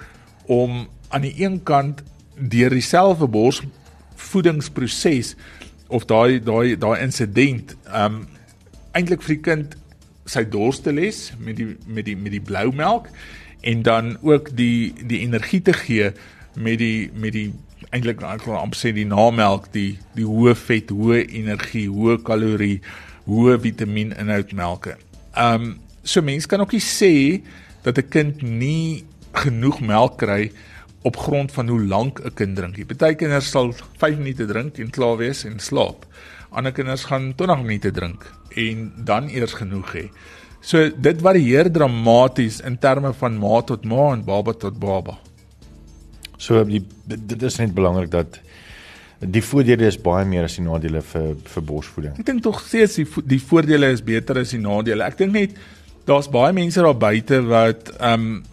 om 0.45 0.85
aan 1.09 1.23
die 1.25 1.33
een 1.39 1.63
kant 1.63 2.03
deur 2.35 2.69
dieselfde 2.69 3.27
bors 3.31 3.63
voedingsproses 4.15 5.35
of 5.87 6.05
daai 6.05 6.39
daai 6.39 6.75
daai 6.77 7.01
insident 7.01 7.75
ehm 7.85 8.21
um, 8.21 8.27
eintlik 8.95 9.21
vir 9.25 9.35
die 9.35 9.43
kind 9.43 9.75
sy 10.25 10.45
dors 10.49 10.79
te 10.81 10.93
les 10.95 11.31
met 11.37 11.57
die 11.59 11.75
met 11.85 12.07
die 12.07 12.15
met 12.15 12.31
die 12.31 12.41
blou 12.41 12.71
melk 12.73 13.09
en 13.61 13.83
dan 13.83 14.15
ook 14.21 14.53
die 14.57 14.93
die 15.09 15.21
energie 15.25 15.61
te 15.61 15.73
gee 15.73 16.11
met 16.55 16.79
die 16.79 17.11
met 17.13 17.35
die 17.35 17.49
eintlik 17.91 18.23
ek 18.25 18.45
wil 18.47 18.57
amper 18.59 18.79
sê 18.79 18.93
die 18.95 19.07
namelk 19.07 19.69
die 19.73 19.97
die 20.15 20.25
hoë 20.27 20.55
vet, 20.57 20.93
hoë 20.93 21.25
energie, 21.37 21.87
hoë 21.91 22.19
kalorie, 22.25 22.79
hoë 23.27 23.59
vitamieninhoud 23.65 24.55
melke. 24.57 24.95
Ehm 25.35 25.71
um, 25.71 25.73
so 26.05 26.21
mense 26.21 26.45
kan 26.45 26.61
ook 26.61 26.75
nie 26.75 26.85
sê 26.85 27.41
dat 27.83 27.97
'n 27.97 28.09
kind 28.09 28.41
nie 28.41 29.05
genoeg 29.33 29.81
melk 29.81 30.17
kry 30.21 30.51
op 31.05 31.17
grond 31.17 31.51
van 31.51 31.67
hoe 31.67 31.81
lank 31.85 32.19
'n 32.19 32.33
kind 32.33 32.55
drink. 32.55 32.75
Party 32.87 33.15
kinders 33.15 33.49
sal 33.49 33.73
5 33.97 34.17
minute 34.17 34.45
drink 34.45 34.77
en 34.77 34.89
klaar 34.89 35.17
wees 35.17 35.43
en 35.45 35.59
slaap. 35.59 36.05
Ander 36.49 36.71
kinders 36.71 37.03
gaan 37.03 37.33
20 37.35 37.61
minute 37.61 37.91
drink 37.91 38.31
en 38.55 38.91
dan 38.97 39.29
eers 39.29 39.53
genoeg 39.53 39.93
hê. 39.93 40.09
So 40.61 40.89
dit 40.97 41.21
varieer 41.21 41.71
dramaties 41.71 42.61
in 42.61 42.77
terme 42.77 43.13
van 43.13 43.37
ma 43.37 43.61
tot 43.61 43.85
ma 43.85 44.13
en 44.13 44.23
baba 44.23 44.53
tot 44.53 44.79
baba. 44.79 45.17
So 46.37 46.63
die 46.63 46.81
dit 47.05 47.43
is 47.43 47.57
net 47.57 47.73
belangrik 47.73 48.11
dat 48.11 48.39
die 49.19 49.43
voordele 49.43 49.85
is 49.85 50.01
baie 50.01 50.25
meer 50.25 50.43
as 50.43 50.55
die 50.55 50.65
nadele 50.65 51.01
vir 51.01 51.35
vir 51.43 51.63
borsvoeding. 51.63 52.17
Ek 52.19 52.25
dink 52.25 52.43
tog 52.43 52.61
steeds 52.65 52.95
die 52.95 53.07
die 53.25 53.41
voordele 53.41 53.91
is 53.93 54.01
beter 54.01 54.39
as 54.41 54.49
die 54.49 54.59
nadele. 54.59 55.03
Ek 55.03 55.17
dink 55.17 55.33
net 55.33 55.55
daar's 56.05 56.29
baie 56.29 56.53
mense 56.53 56.81
daar 56.81 56.97
buite 56.97 57.41
wat 57.45 57.93
ehm 57.99 58.13
um, 58.13 58.43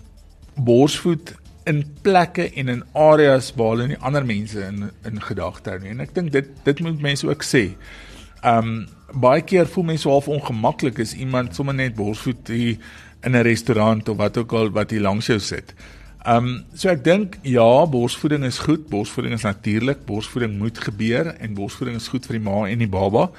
borsvoed 0.57 1.33
in 1.67 1.83
plekke 2.03 2.49
en 2.59 2.69
in 2.69 2.83
areas 2.93 3.53
waar 3.57 3.77
hulle 3.77 3.87
nie 3.93 4.01
ander 4.01 4.25
mense 4.27 4.59
in 4.61 4.91
in 5.09 5.23
gedagte 5.23 5.71
hou 5.71 5.79
nie. 5.83 5.93
En 5.95 6.01
ek 6.01 6.15
dink 6.15 6.33
dit 6.33 6.51
dit 6.65 6.81
moet 6.81 7.01
mense 7.01 7.29
ook 7.29 7.47
sê. 7.47 7.65
Um, 8.45 8.89
baie 9.13 9.43
keer 9.47 9.69
voel 9.71 9.93
mense 9.93 10.09
half 10.09 10.29
ongemaklik 10.29 10.99
as 11.03 11.15
iemand 11.15 11.55
sommer 11.55 11.75
net 11.75 11.95
borsvoed 11.95 12.49
hier 12.49 12.77
in 13.23 13.37
'n 13.37 13.43
restaurant 13.43 14.09
of 14.09 14.17
wat 14.17 14.37
ook 14.37 14.53
al 14.53 14.71
wat 14.71 14.91
hier 14.91 15.01
langs 15.01 15.27
jou 15.27 15.39
sit. 15.39 15.75
Um, 16.27 16.65
so 16.75 16.89
ek 16.89 17.05
dink 17.05 17.39
ja, 17.43 17.87
borsvoeding 17.87 18.45
is 18.45 18.59
goed, 18.63 18.89
borsvoeding 18.89 19.35
is 19.35 19.43
natuurlik, 19.43 20.05
borsvoeding 20.07 20.59
moet 20.59 20.79
gebeur 20.79 21.35
en 21.35 21.55
borsvoeding 21.55 21.97
is 21.97 22.09
goed 22.09 22.27
vir 22.27 22.39
die 22.39 22.45
ma 22.45 22.69
en 22.69 22.79
die 22.79 22.89
baba. 22.91 23.31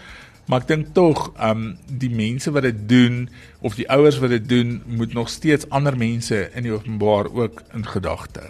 Maar 0.45 0.59
ek 0.59 0.67
dink 0.67 0.89
tog, 0.91 1.29
ehm 1.37 1.51
um, 1.51 1.67
die 1.87 2.11
mense 2.11 2.51
wat 2.51 2.65
dit 2.67 2.79
doen 2.89 3.29
of 3.63 3.77
die 3.79 3.87
ouers 3.87 4.17
wat 4.19 4.33
dit 4.35 4.49
doen, 4.49 4.81
moet 4.85 5.13
nog 5.15 5.29
steeds 5.31 5.69
ander 5.71 5.95
mense 5.97 6.49
in 6.51 6.67
die 6.67 6.73
openbaar 6.73 7.31
ook 7.31 7.63
in 7.73 7.85
gedagte. 7.87 8.49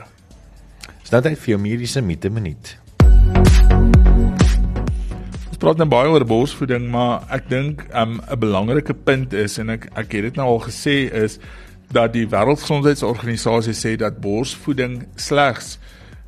Staan 1.04 1.22
dit 1.28 1.38
vir 1.38 1.54
jou 1.54 1.60
mediese 1.62 2.02
mite 2.02 2.32
minuut? 2.34 2.74
Ons 5.52 5.62
praat 5.62 5.78
nou 5.78 5.88
baie 5.88 6.10
oor 6.10 6.26
borsvoeding, 6.26 6.90
maar 6.90 7.28
ek 7.30 7.46
dink 7.54 7.86
um, 7.94 8.18
'n 8.18 8.26
um, 8.26 8.40
belangrike 8.42 8.94
punt 8.94 9.34
is 9.34 9.60
en 9.62 9.70
ek 9.70 9.86
ek 9.94 10.18
het 10.18 10.24
dit 10.32 10.42
nou 10.42 10.48
al 10.56 10.62
gesê 10.66 11.14
is 11.14 11.38
dat 11.94 12.14
die 12.18 12.26
Wêreldgesondheidsorganisasie 12.26 13.78
sê 13.78 13.96
dat 14.02 14.18
borsvoeding 14.18 15.06
slegs 15.16 15.78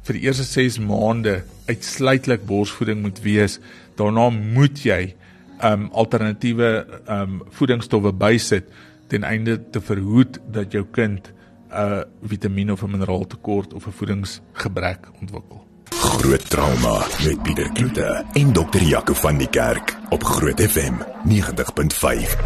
vir 0.05 0.13
die 0.13 0.27
eerste 0.29 0.45
6 0.45 0.77
maande 0.77 1.41
uitsluitlik 1.65 2.45
borsvoeding 2.45 3.01
moet 3.01 3.19
wees. 3.25 3.59
Daarna 3.97 4.29
moet 4.29 4.77
jy 4.85 5.15
um 5.63 5.89
alternatiewe 5.91 6.85
um 7.07 7.41
voedingsstowwe 7.49 8.13
bysit 8.13 8.67
ten 9.07 9.23
einde 9.23 9.69
te 9.69 9.81
verhoed 9.81 10.39
dat 10.51 10.71
jou 10.71 10.85
kind 10.91 11.33
'n 11.75 11.77
uh, 11.77 12.01
vitamien 12.23 12.71
of 12.71 12.81
'n 12.81 12.89
mineraaltekort 12.91 13.73
of 13.73 13.87
'n 13.87 13.91
voedingsgebrek 13.91 15.07
ontwikkel. 15.19 15.65
Groot 15.89 16.49
trauma 16.49 17.05
met 17.23 17.43
Pieter 17.43 17.71
Kloete 17.71 18.23
en 18.33 18.53
dokter 18.53 18.81
Jaco 18.81 19.13
van 19.13 19.37
die 19.37 19.49
Kerk 19.49 19.97
op 20.09 20.23
Groot 20.23 20.61
FM 20.61 20.93
90.5. 21.23 22.37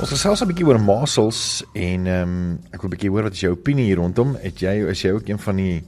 Ons 0.00 0.10
gesels 0.10 0.40
'n 0.40 0.46
bietjie 0.46 0.66
oor 0.66 0.80
masels 0.80 1.64
en 1.72 2.06
ehm 2.06 2.28
um, 2.28 2.58
ek 2.70 2.80
wil 2.80 2.90
'n 2.90 2.94
bietjie 2.94 3.10
hoor 3.10 3.22
wat 3.22 3.32
is 3.32 3.40
jou 3.40 3.52
opinie 3.52 3.84
hier 3.84 3.96
rondom? 3.96 4.36
Het 4.42 4.60
jy 4.60 4.88
is 4.90 5.02
jy 5.02 5.10
ook 5.10 5.28
een 5.28 5.38
van 5.38 5.56
die 5.56 5.84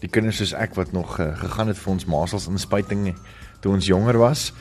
die 0.00 0.08
kinders 0.08 0.36
soos 0.36 0.52
ek 0.52 0.74
wat 0.74 0.92
nog 0.92 1.18
uh, 1.20 1.36
gegaan 1.38 1.68
het 1.68 1.78
vir 1.78 1.92
ons 1.92 2.04
masels 2.04 2.48
inspuiting 2.48 3.14
toe 3.60 3.72
ons 3.72 3.86
jonger 3.86 4.18
was? 4.18 4.52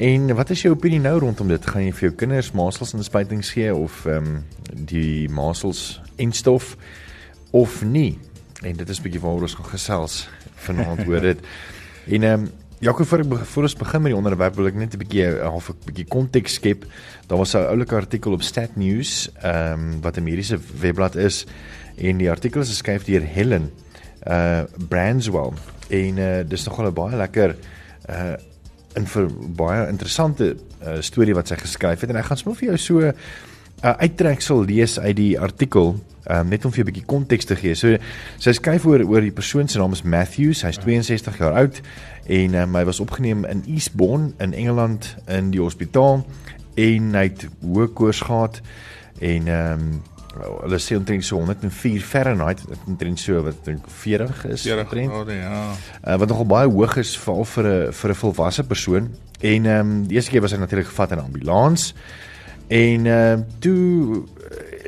En 0.00 0.34
wat 0.34 0.50
is 0.50 0.62
jou 0.62 0.74
opinie 0.74 1.00
nou 1.00 1.18
rondom 1.18 1.48
dit? 1.48 1.66
Gaan 1.66 1.84
jy 1.84 1.92
vir 1.92 2.08
jou 2.08 2.14
kinders 2.22 2.52
masels 2.56 2.94
inspuitings 2.96 3.50
gee 3.56 3.74
of 3.74 4.06
ehm 4.06 4.26
um, 4.26 4.40
die 4.70 5.28
masels 5.28 6.00
instof 6.16 6.76
of 7.50 7.82
nie? 7.84 8.18
En 8.62 8.76
dit 8.76 8.88
is 8.88 9.00
bietjie 9.02 9.20
waaroor 9.20 9.48
ons 9.48 9.58
gaan 9.58 9.72
gesels 9.74 10.28
vanaand 10.66 11.06
oor 11.08 11.20
dit. 11.20 11.44
En 12.10 12.22
ehm 12.22 12.46
um, 12.46 12.50
Jakob 12.80 13.06
voor, 13.06 13.24
voor 13.44 13.62
ons 13.62 13.76
begin 13.76 14.00
met 14.00 14.08
die 14.08 14.16
onderwerp 14.16 14.54
wil 14.56 14.66
ek 14.70 14.74
net 14.74 14.94
'n 14.94 15.02
bietjie 15.02 15.26
half 15.44 15.68
'n 15.68 15.76
bietjie 15.84 16.06
konteks 16.08 16.54
skep. 16.54 16.86
Daar 17.28 17.38
was 17.38 17.52
'n 17.52 17.68
oulike 17.68 17.94
artikel 17.94 18.32
op 18.32 18.42
Stat 18.42 18.76
News, 18.76 19.28
ehm 19.42 19.72
um, 19.72 20.00
wat 20.00 20.16
'n 20.16 20.22
mediese 20.22 20.58
webblad 20.80 21.16
is 21.16 21.46
en 21.96 22.16
die 22.16 22.30
artikel 22.30 22.60
is 22.60 22.68
geskryf 22.68 23.04
deur 23.04 23.20
Helen 23.20 23.70
uh 24.26 24.62
Brandswell 24.88 25.52
en 25.88 26.18
uh 26.18 26.40
dis 26.48 26.64
nogal 26.64 26.86
'n 26.86 26.94
baie 26.94 27.16
lekker 27.16 27.56
uh 28.08 28.36
'n 28.98 29.06
vir 29.06 29.28
baie 29.54 29.88
interessante 29.88 30.56
uh, 30.82 30.98
storie 31.00 31.34
wat 31.34 31.48
sy 31.48 31.54
geskryf 31.54 32.00
het 32.00 32.10
en 32.10 32.16
ek 32.16 32.24
gaan 32.24 32.36
sommer 32.36 32.58
vir 32.58 32.68
jou 32.68 32.78
so 32.78 32.98
'n 32.98 33.14
uh, 33.84 33.94
uittreksel 34.02 34.64
lees 34.64 34.98
uit 34.98 35.16
die 35.16 35.38
artikel 35.38 35.94
um, 36.30 36.48
net 36.48 36.64
om 36.64 36.72
vir 36.72 36.84
'n 36.84 36.90
bietjie 36.90 37.06
konteks 37.06 37.44
te 37.44 37.56
gee. 37.56 37.74
So 37.74 37.96
sy 38.38 38.52
skryf 38.52 38.86
oor 38.86 39.04
oor 39.04 39.20
die 39.20 39.32
persoon 39.34 39.68
se 39.68 39.78
naam 39.78 39.92
is 39.92 40.02
Matthews. 40.02 40.62
Hy's 40.62 40.78
62 40.78 41.38
jaar 41.38 41.52
oud 41.52 41.80
en 42.26 42.54
um, 42.54 42.74
hy 42.74 42.84
was 42.84 43.00
opgeneem 43.00 43.44
in 43.44 43.62
Eastbourne 43.66 44.32
in 44.38 44.52
Engeland 44.52 45.16
in 45.28 45.50
die 45.50 45.60
hospitaal 45.60 46.24
en 46.74 47.14
hy 47.14 47.22
het 47.22 47.48
hoë 47.62 47.92
koors 47.94 48.20
gehad 48.20 48.60
en 49.18 49.48
ehm 49.48 49.80
um, 49.80 50.02
hulle 50.38 50.78
sê 50.78 50.96
omtrent 50.96 51.24
so 51.26 51.40
104 51.40 52.04
Fahrenheit 52.06 52.62
omtrent 52.86 53.18
so 53.18 53.42
wat 53.42 53.64
dink 53.66 53.86
40 53.90 54.44
is 54.54 54.62
40 54.62 54.88
grade 54.92 55.34
ja. 55.34 55.62
Uh, 56.04 56.16
wat 56.22 56.28
nogal 56.30 56.46
baie 56.46 56.70
hoog 56.70 56.96
is 57.02 57.16
veral 57.18 57.44
vir 57.44 57.66
'n 57.66 57.92
vir 57.92 58.10
'n 58.10 58.20
volwasse 58.22 58.64
persoon. 58.64 59.10
En 59.40 59.66
ehm 59.66 59.80
um, 59.80 60.06
die 60.06 60.14
eerste 60.14 60.30
keer 60.30 60.40
was 60.40 60.52
hy 60.52 60.58
natuurlik 60.58 60.86
gevat 60.86 61.10
in 61.12 61.18
'n 61.18 61.24
ambulans 61.24 61.94
en 62.68 63.06
ehm 63.06 63.38
uh, 63.38 63.44
toe 63.58 64.24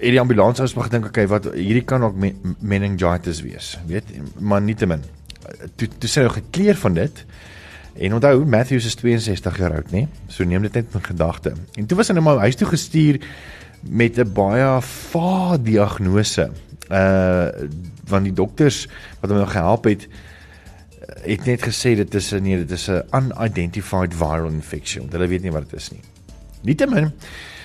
het 0.03 0.11
die 0.11 0.21
ambulans 0.21 0.61
ons 0.61 0.75
begin 0.75 0.91
dink 0.91 1.07
okay 1.07 1.27
wat 1.27 1.45
hierdie 1.55 1.85
kan 1.85 2.03
ook 2.03 2.17
meningitis 2.59 3.43
wees 3.43 3.79
weet 3.87 4.05
maar 4.39 4.63
nietemin. 4.63 5.03
Toe 5.75 5.89
toe 5.99 6.09
sê 6.09 6.23
hy 6.23 6.29
gekleer 6.29 6.77
van 6.77 6.95
dit 6.95 7.25
en 7.95 8.15
onthou 8.15 8.45
Matthews 8.45 8.87
is 8.87 8.95
62 8.95 9.59
jaar 9.59 9.75
oud 9.75 9.91
nê 9.91 10.07
so 10.29 10.45
neem 10.45 10.63
dit 10.63 10.75
net 10.75 10.95
in 10.95 11.05
gedagte 11.05 11.53
en 11.77 11.87
toe 11.87 11.97
was 11.97 12.09
hy 12.09 12.15
nou 12.15 12.25
maar 12.25 12.39
huis 12.39 12.57
toe 12.57 12.69
gestuur 12.69 13.19
met 13.83 14.18
'n 14.18 14.33
baie 14.33 14.81
vaag 14.81 15.61
diagnose. 15.62 16.51
Uh 16.90 17.49
want 18.07 18.25
die 18.25 18.33
dokters 18.33 18.88
wat 19.21 19.31
hom 19.31 19.38
nog 19.38 19.53
gehelp 19.53 19.85
het 19.85 20.09
het 21.23 21.45
net 21.45 21.62
gesê 21.62 21.95
dit 21.97 22.14
is 22.14 22.31
nee, 22.31 22.57
dit 22.57 22.71
is 22.71 22.88
'n 22.88 23.03
unidentified 23.14 24.14
viral 24.14 24.51
infection. 24.51 25.09
Hulle 25.11 25.27
weet 25.27 25.42
nie 25.42 25.53
wat 25.53 25.71
dit 25.71 25.81
is 25.81 25.90
nie. 25.90 26.01
Nietemin 26.62 27.12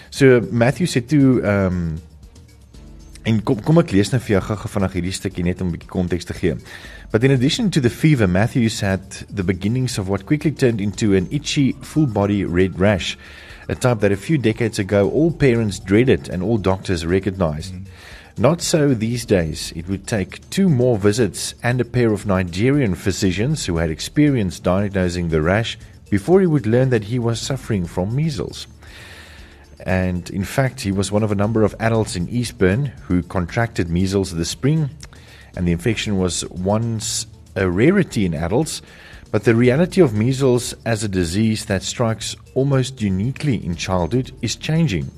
so 0.10 0.41
Matthew 0.51 0.88
sê 0.88 1.06
toe 1.06 1.41
ehm 1.41 1.65
um, 1.65 1.99
en 3.27 3.43
kom 3.43 3.60
kom 3.63 3.77
ek 3.77 3.91
lees 3.91 4.10
net 4.12 4.23
vir 4.23 4.38
jou 4.38 4.41
gou 4.41 4.69
vanaand 4.71 4.93
hierdie 4.93 5.12
stukkie 5.12 5.43
net 5.43 5.62
om 5.62 5.67
'n 5.67 5.71
bietjie 5.71 5.89
konteks 5.89 6.25
te 6.25 6.34
gee. 6.34 6.56
But 7.12 7.23
in 7.23 7.32
addition 7.32 7.69
to 7.69 7.80
the 7.80 7.89
fever, 7.89 8.27
Matthew 8.27 8.69
said 8.69 9.25
the 9.34 9.43
beginnings 9.43 9.97
of 9.97 10.08
what 10.08 10.25
quickly 10.25 10.51
turned 10.51 10.82
into 10.82 11.13
an 11.15 11.27
itchy 11.30 11.75
full 11.82 12.08
body 12.08 12.45
red 12.45 12.80
rash 12.80 13.17
a 13.67 13.75
type 13.75 13.99
that 13.99 14.12
a 14.12 14.17
few 14.17 14.38
decades 14.38 14.80
ago 14.80 15.10
all 15.10 15.32
parents 15.32 15.80
dreaded 15.80 16.30
and 16.30 16.41
all 16.41 16.58
doctors 16.58 17.06
recognized. 17.06 17.73
Mm. 17.73 17.86
Not 18.39 18.62
so 18.62 18.93
these 18.93 19.25
days. 19.25 19.73
It 19.75 19.89
would 19.89 20.06
take 20.06 20.47
two 20.51 20.69
more 20.69 20.97
visits 20.97 21.56
and 21.63 21.82
a 21.82 21.86
pair 21.86 22.13
of 22.13 22.27
Nigerian 22.27 22.93
physicians 22.93 23.65
who 23.65 23.77
had 23.77 23.89
experience 23.89 24.60
diagnosing 24.60 25.30
the 25.30 25.41
rash 25.41 25.77
before 26.12 26.39
he 26.39 26.47
would 26.47 26.67
learn 26.67 26.91
that 26.91 27.06
he 27.06 27.17
was 27.17 27.41
suffering 27.41 27.86
from 27.86 28.15
measles. 28.15 28.67
And 29.80 30.30
in 30.30 30.43
fact, 30.43 30.82
he 30.82 30.91
was 30.91 31.12
one 31.12 31.23
of 31.23 31.32
a 31.32 31.36
number 31.36 31.63
of 31.63 31.75
adults 31.80 32.15
in 32.15 32.30
Eastbourne 32.30 32.88
who 33.08 33.23
contracted 33.23 33.89
measles 33.89 34.36
this 34.36 34.49
spring, 34.49 34.89
and 35.56 35.67
the 35.67 35.71
infection 35.71 36.17
was 36.19 36.45
once 36.49 37.25
a 37.56 37.69
rarity 37.69 38.25
in 38.25 38.36
adults 38.36 38.82
but 39.38 39.43
the 39.43 39.54
reality 39.54 40.02
of 40.02 40.15
measles 40.15 40.73
as 40.84 41.04
a 41.04 41.08
disease 41.08 41.65
that 41.65 41.84
strikes 41.84 42.36
almost 42.56 43.04
uniquely 43.04 43.63
in 43.63 43.76
childhood 43.76 44.32
is 44.41 44.56
changing. 44.56 45.12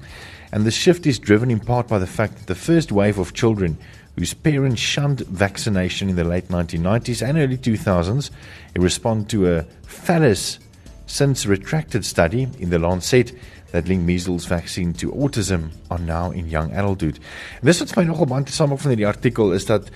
And 0.52 0.66
the 0.66 0.72
shift 0.72 1.08
is 1.08 1.18
driven 1.18 1.50
in 1.50 1.62
part 1.62 1.88
by 1.88 2.00
the 2.00 2.06
fact 2.06 2.36
that 2.36 2.48
the 2.48 2.54
first 2.54 2.92
wave 2.92 3.18
of 3.18 3.34
children 3.34 3.78
whose 4.18 4.34
parents 4.34 4.82
shunned 4.82 5.22
vaccination 5.22 6.10
in 6.10 6.18
the 6.18 6.26
late 6.26 6.50
1990s 6.50 7.26
and 7.26 7.38
early 7.38 7.58
2000s 7.58 8.30
in 8.76 8.82
response 8.82 9.32
to 9.32 9.56
a 9.56 9.64
phallus 9.84 10.60
since 11.06 11.46
retracted 11.46 12.04
study 12.04 12.46
in 12.60 12.72
the 12.72 12.78
Lancet 12.78 13.32
that 13.72 13.88
linked 13.88 14.06
measles 14.06 14.48
vaccine 14.48 14.94
to 14.94 15.12
autism 15.12 15.70
are 15.88 16.02
now 16.02 16.32
in 16.32 16.50
young 16.50 16.72
adulthood. 16.74 17.20
En 17.62 17.70
dis 17.70 17.80
wat 17.84 17.96
my 17.96 18.04
nogal 18.10 18.30
baie 18.30 18.44
interessant 18.44 18.72
maak 18.72 18.82
van 18.84 18.96
hierdie 18.96 19.08
artikel 19.10 19.54
is 19.54 19.68
dat 19.70 19.90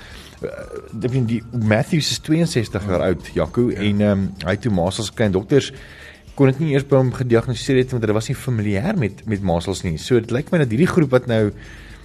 uh, 0.43 0.53
die, 0.91 1.25
die 1.25 1.41
Matthews 1.51 2.11
is 2.13 2.21
62 2.25 2.87
jaar 2.89 3.05
oud, 3.09 3.29
Jaco, 3.33 3.69
ja. 3.71 3.81
en 3.81 4.01
ehm 4.01 4.25
um, 4.25 4.31
hy 4.45 4.57
toe 4.61 4.73
masels 4.73 5.13
klein 5.13 5.33
dokters 5.35 5.71
kon 6.33 6.49
dit 6.49 6.63
nie 6.63 6.71
eers 6.73 6.85
by 6.89 6.97
hom 6.97 7.11
gediagnoseer 7.13 7.83
het 7.83 7.91
want 7.93 8.05
hulle 8.05 8.15
was 8.17 8.29
nie 8.31 8.37
familier 8.37 8.95
met 8.97 9.21
met 9.29 9.43
masels 9.45 9.83
nie. 9.85 9.97
So 10.01 10.19
dit 10.21 10.33
lyk 10.33 10.49
my 10.51 10.63
dat 10.63 10.73
hierdie 10.73 10.89
groep 10.89 11.13
wat 11.13 11.29
nou 11.29 11.51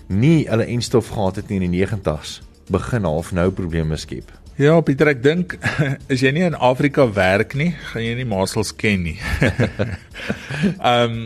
nie 0.08 0.48
hulle 0.48 0.68
enstof 0.68 1.12
gehad 1.14 1.40
het 1.40 1.48
nie 1.48 1.60
in 1.62 1.72
die 1.72 1.84
90's 1.84 2.38
begin 2.72 3.08
half 3.08 3.32
nou 3.32 3.48
probleme 3.56 3.96
skep. 3.96 4.32
Ja, 4.58 4.74
Pieter, 4.82 5.12
ek 5.12 5.20
dink 5.22 5.54
as 6.12 6.22
jy 6.24 6.32
nie 6.34 6.44
in 6.48 6.56
Afrika 6.58 7.06
werk 7.14 7.54
nie, 7.56 7.70
gaan 7.92 8.04
jy 8.04 8.16
nie 8.18 8.28
masels 8.28 8.72
ken 8.76 9.04
nie. 9.06 9.18
Ehm 10.78 11.04
um, 11.04 11.20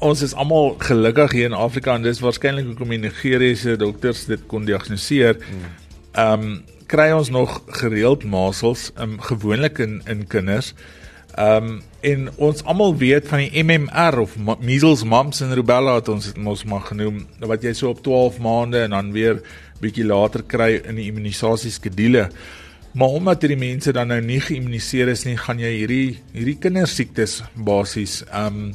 ons 0.00 0.22
is 0.24 0.34
almal 0.34 0.74
gelukkig 0.80 1.32
hier 1.36 1.50
in 1.50 1.56
Afrika 1.56 1.94
en 1.94 2.02
dis 2.02 2.22
waarskynlik 2.24 2.66
hoekom 2.72 2.92
die 2.96 3.02
Nigeriese 3.04 3.76
dokters 3.80 4.26
dit 4.30 4.42
kon 4.48 4.64
diagnoseer. 4.68 5.38
Hmm 5.38 5.78
ehm 6.12 6.42
um, 6.42 6.62
kry 6.90 7.12
ons 7.14 7.28
nog 7.30 7.60
gereeld 7.78 8.24
masels 8.26 8.88
um, 8.98 9.20
gewoonlik 9.22 9.78
in 9.78 10.00
in 10.10 10.26
kinders. 10.26 10.74
Ehm 11.34 11.68
um, 11.68 11.82
en 12.00 12.30
ons 12.36 12.64
almal 12.64 12.96
weet 12.96 13.28
van 13.28 13.44
die 13.44 13.62
MMR 13.62 14.18
of 14.18 14.34
measles, 14.58 15.04
mumps 15.04 15.40
en 15.40 15.54
rubella 15.54 15.92
wat 16.00 16.08
ons 16.08 16.26
dit 16.26 16.36
mos 16.36 16.64
maar 16.64 16.82
genoem 16.88 17.26
wat 17.38 17.62
jy 17.62 17.72
so 17.72 17.92
op 17.94 18.02
12 18.02 18.38
maande 18.42 18.82
en 18.82 18.96
dan 18.96 19.12
weer 19.12 19.42
bietjie 19.80 20.04
later 20.04 20.42
kry 20.42 20.80
in 20.82 20.96
die 20.98 21.06
immunisasieskedule. 21.12 22.28
Maar 22.92 23.08
omdat 23.08 23.44
hierdie 23.44 23.60
mense 23.60 23.92
dan 23.92 24.10
nou 24.10 24.20
nie 24.20 24.40
geïmmuniseer 24.40 25.08
is 25.08 25.24
nie, 25.24 25.36
gaan 25.38 25.60
jy 25.62 25.70
hierdie 25.76 26.18
hierdie 26.32 26.58
kindersiektes 26.58 27.42
basies 27.54 28.24
ehm 28.32 28.64
um, 28.64 28.72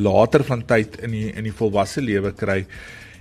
later 0.00 0.44
van 0.44 0.64
tyd 0.66 0.96
in 1.04 1.10
die 1.16 1.28
in 1.32 1.44
die 1.44 1.56
volwasse 1.56 2.00
lewe 2.00 2.32
kry. 2.32 2.64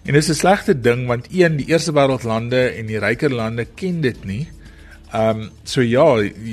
En 0.06 0.14
dis 0.14 0.30
'n 0.30 0.34
slegte 0.34 0.74
ding 0.74 1.08
want 1.08 1.28
een 1.32 1.58
die 1.58 1.68
eerste 1.68 1.92
wêreldlande 1.92 2.78
en 2.78 2.86
die 2.86 3.00
ryker 3.00 3.34
lande 3.34 3.66
ken 3.76 4.02
dit 4.02 4.26
nie. 4.26 4.48
Ehm 5.12 5.42
um, 5.42 5.50
so 5.64 5.82
ja, 5.82 6.06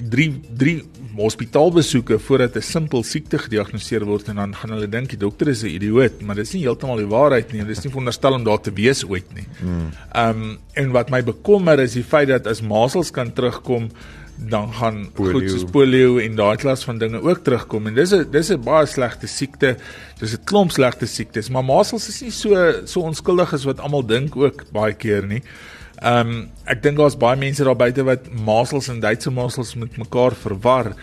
drie 0.08 0.40
drie 0.56 0.82
hospitaalbesoeke 1.16 2.18
voordat 2.18 2.56
'n 2.56 2.62
simpel 2.62 3.02
siekte 3.02 3.38
gediagnoseer 3.38 4.04
word 4.04 4.28
en 4.28 4.36
dan 4.36 4.54
gaan 4.54 4.70
hulle 4.70 4.88
dink 4.88 5.10
die 5.10 5.18
dokter 5.18 5.48
is 5.48 5.62
'n 5.62 5.66
idioot, 5.66 6.22
maar 6.22 6.34
dit 6.34 6.46
is 6.46 6.52
nie 6.52 6.62
heeltemal 6.62 6.96
die 6.96 7.06
waarheid 7.06 7.52
nie. 7.52 7.60
Dit 7.60 7.76
is 7.76 7.84
nie 7.84 7.90
veronderstel 7.90 8.32
om 8.32 8.44
daar 8.44 8.60
te 8.60 8.72
wees 8.72 9.04
ooit 9.04 9.34
nie. 9.34 9.46
Hmm. 9.58 9.90
Ehm 10.12 10.42
um, 10.42 10.58
en 10.72 10.90
wat 10.90 11.10
my 11.10 11.22
bekommer 11.22 11.78
is 11.80 11.92
die 11.92 12.04
feit 12.04 12.28
dat 12.28 12.46
as 12.46 12.62
masels 12.62 13.10
kan 13.10 13.32
terugkom 13.32 13.90
dan 14.36 14.72
gaan 14.72 15.08
polio. 15.14 15.32
goed 15.32 15.50
soos 15.50 15.64
polio 15.72 16.18
en 16.18 16.36
daai 16.36 16.56
klas 16.56 16.84
van 16.84 16.98
dinge 16.98 17.20
ook 17.22 17.42
terugkom 17.44 17.86
en 17.86 17.94
dis 17.94 18.12
'n 18.12 18.30
dis 18.30 18.50
'n 18.50 18.60
baie 18.60 18.86
slegte 18.86 19.26
siekte. 19.26 19.76
Dis 20.18 20.32
'n 20.32 20.44
klomp 20.44 20.70
slegte 20.70 21.06
siektes, 21.06 21.48
maar 21.48 21.64
masels 21.64 22.08
is 22.08 22.20
nie 22.20 22.30
so 22.30 22.72
so 22.84 23.00
onskuldig 23.00 23.52
as 23.52 23.64
wat 23.64 23.80
almal 23.80 24.06
dink 24.06 24.36
ook 24.36 24.64
baie 24.72 24.94
keer 24.94 25.26
nie. 25.26 25.42
Ehm 26.02 26.28
um, 26.28 26.48
ek 26.64 26.82
dink 26.82 26.96
daar's 26.96 27.16
baie 27.16 27.36
mense 27.36 27.64
daar 27.64 27.76
buite 27.76 28.04
wat 28.04 28.30
masels 28.30 28.88
en 28.88 29.00
Duitse 29.00 29.30
masels 29.30 29.74
met 29.74 29.96
mekaar 29.96 30.34
verwar. 30.34 30.94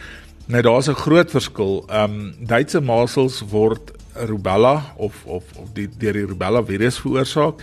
Nou 0.47 0.61
daar's 0.61 0.87
'n 0.87 0.93
groot 0.93 1.31
verskil. 1.31 1.85
Ehm 1.89 2.03
um, 2.03 2.35
Duitse 2.39 2.81
masels 2.81 3.43
word 3.49 3.91
rubella 4.13 4.93
of 4.97 5.25
of 5.25 5.43
of 5.57 5.73
die 5.73 5.89
deur 5.97 6.13
die 6.13 6.25
rubella 6.25 6.63
virus 6.63 6.99
veroorsaak 6.99 7.61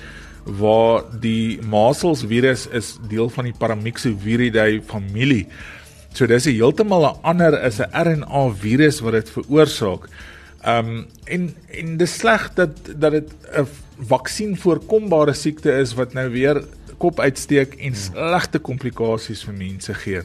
waar 0.59 1.05
die 1.21 1.61
masels 1.63 2.25
virus 2.27 2.67
is 2.75 2.97
deel 3.09 3.29
van 3.31 3.47
die 3.49 3.55
Paramyxoviridae 3.57 4.81
familie. 4.87 5.47
So 6.13 6.27
dis 6.27 6.47
'n 6.47 6.57
heeltemal 6.59 7.05
'n 7.07 7.21
ander 7.23 7.55
is 7.65 7.79
'n 7.79 7.91
RNA 7.93 8.51
virus 8.55 9.01
wat 9.01 9.13
dit 9.13 9.31
veroorsaak. 9.31 10.09
Ehm 10.63 10.89
um, 10.89 11.07
en 11.25 11.55
en 11.71 11.97
dis 11.97 12.15
sleg 12.15 12.51
dat 12.55 12.71
dat 12.97 13.13
dit 13.13 13.31
'n 13.57 13.67
vaksin 14.09 14.57
voorkombare 14.57 15.33
siekte 15.33 15.73
is 15.73 15.95
wat 15.95 16.13
nou 16.13 16.31
weer 16.31 16.65
kop 16.99 17.21
uitsteek 17.21 17.75
en 17.75 17.95
slegte 17.95 18.59
komplikasies 18.59 19.45
vir 19.45 19.55
mense 19.55 19.95
gee. 19.95 20.23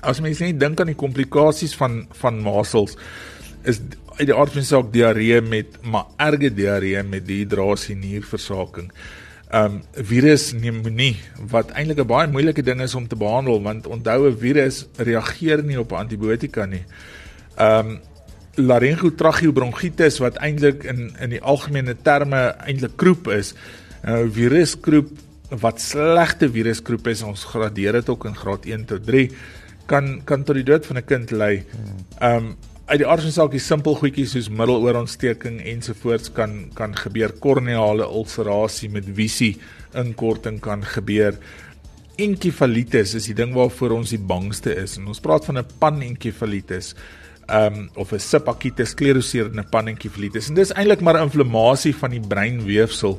As 0.00 0.20
mense 0.20 0.44
net 0.44 0.60
dink 0.60 0.80
aan 0.80 0.86
die 0.86 0.98
komplikasies 0.98 1.74
van 1.74 2.06
van 2.12 2.42
masels 2.42 2.96
is 3.62 3.80
uit 4.16 4.26
die 4.26 4.34
aard 4.34 4.52
van 4.54 4.62
die 4.62 4.68
saak 4.68 4.92
diarree 4.92 5.40
met 5.44 5.78
maar 5.82 6.10
erge 6.16 6.50
diarree 6.54 7.02
met 7.02 7.26
dehydrasie 7.26 7.96
nierversaking. 7.96 8.90
Um 9.54 9.82
virus 9.94 10.50
pneumonie 10.54 11.16
wat 11.52 11.70
eintlik 11.70 12.00
'n 12.00 12.06
baie 12.06 12.28
moeilike 12.28 12.62
ding 12.62 12.80
is 12.80 12.94
om 12.94 13.06
te 13.06 13.16
behandel 13.16 13.62
want 13.62 13.86
onthou 13.86 14.28
'n 14.30 14.38
virus 14.38 14.86
reageer 14.96 15.62
nie 15.62 15.78
op 15.80 15.92
antibiotika 15.92 16.66
nie. 16.66 16.84
Um 17.58 18.00
laryngotracheobronchitis 18.56 20.18
wat 20.18 20.36
eintlik 20.36 20.84
in 20.84 21.12
in 21.20 21.30
die 21.30 21.42
algemene 21.42 21.96
terme 22.02 22.56
eintlik 22.66 22.96
kroep 22.96 23.28
is. 23.28 23.54
'n 24.04 24.10
uh, 24.10 24.30
Viruskroep 24.30 25.08
wat 25.50 25.80
slegte 25.80 26.48
viruskroep 26.50 27.06
is, 27.06 27.22
ons 27.22 27.44
gradeer 27.44 27.92
dit 27.92 28.08
ook 28.08 28.24
in 28.24 28.34
graad 28.34 28.66
1 28.66 28.84
tot 28.84 29.04
3, 29.06 29.30
kan 29.86 30.20
kan 30.24 30.42
tot 30.44 30.58
die 30.58 30.64
dood 30.64 30.86
van 30.86 30.96
'n 30.96 31.04
kind 31.04 31.30
lei. 31.30 31.64
Ehm 32.18 32.36
um, 32.36 32.56
uit 32.86 33.00
die 33.02 33.06
aard 33.06 33.24
van 33.26 33.34
saak, 33.34 33.50
die 33.50 33.62
simpel 33.62 33.96
goedjies 33.98 34.36
soos 34.36 34.48
middeloorontsteking 34.52 35.58
ensovoorts 35.72 36.30
kan 36.34 36.68
kan 36.78 36.94
gebeur. 36.94 37.34
Korneale 37.42 38.06
ulcerasie 38.06 38.90
met 38.94 39.08
visie 39.16 39.56
inkorting 39.98 40.60
kan 40.62 40.84
gebeur. 40.86 41.34
Enkefalitis 42.22 43.16
is 43.18 43.26
die 43.28 43.36
ding 43.36 43.56
waarvoor 43.56 43.96
ons 43.98 44.14
die 44.14 44.22
bangste 44.22 44.74
is. 44.78 44.96
En 45.00 45.10
ons 45.10 45.20
praat 45.20 45.44
van 45.44 45.58
'n 45.58 45.66
panenkefalitis 45.78 46.94
ehm 47.48 47.74
um, 47.74 47.90
of 47.94 48.12
'n 48.12 48.18
subakute 48.18 48.84
skleroserende 48.84 49.62
panenkefalitis. 49.62 50.48
En 50.48 50.54
dis 50.54 50.72
eintlik 50.72 51.00
maar 51.00 51.22
inflammasie 51.22 51.94
van 51.94 52.10
die 52.10 52.20
breinweefsel. 52.20 53.18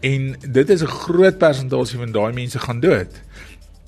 En 0.00 0.36
dit 0.40 0.70
is 0.70 0.82
'n 0.82 0.86
groot 0.86 1.38
persentasie 1.38 1.98
van 1.98 2.12
daai 2.12 2.32
mense 2.32 2.58
gaan 2.58 2.80
dood. 2.80 3.12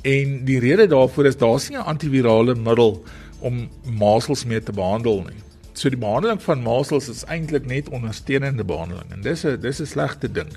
En 0.02 0.44
die 0.44 0.58
rede 0.58 0.86
daarvoor 0.86 1.26
is 1.26 1.36
daar's 1.36 1.68
nie 1.68 1.78
'n 1.78 1.84
antivirale 1.84 2.54
middel 2.54 3.04
om 3.42 3.68
masels 3.98 4.44
mee 4.48 4.62
te 4.62 4.72
behandel 4.72 5.22
nie. 5.26 5.40
So 5.72 5.90
die 5.90 6.00
behandeling 6.00 6.40
van 6.42 6.64
masels 6.64 7.08
is 7.12 7.24
eintlik 7.32 7.66
net 7.66 7.90
ondersteunende 7.92 8.64
behandeling 8.64 9.12
en 9.12 9.22
dis 9.22 9.44
'n 9.44 9.60
dis 9.60 9.80
'n 9.80 9.86
slegte 9.86 10.32
ding. 10.32 10.50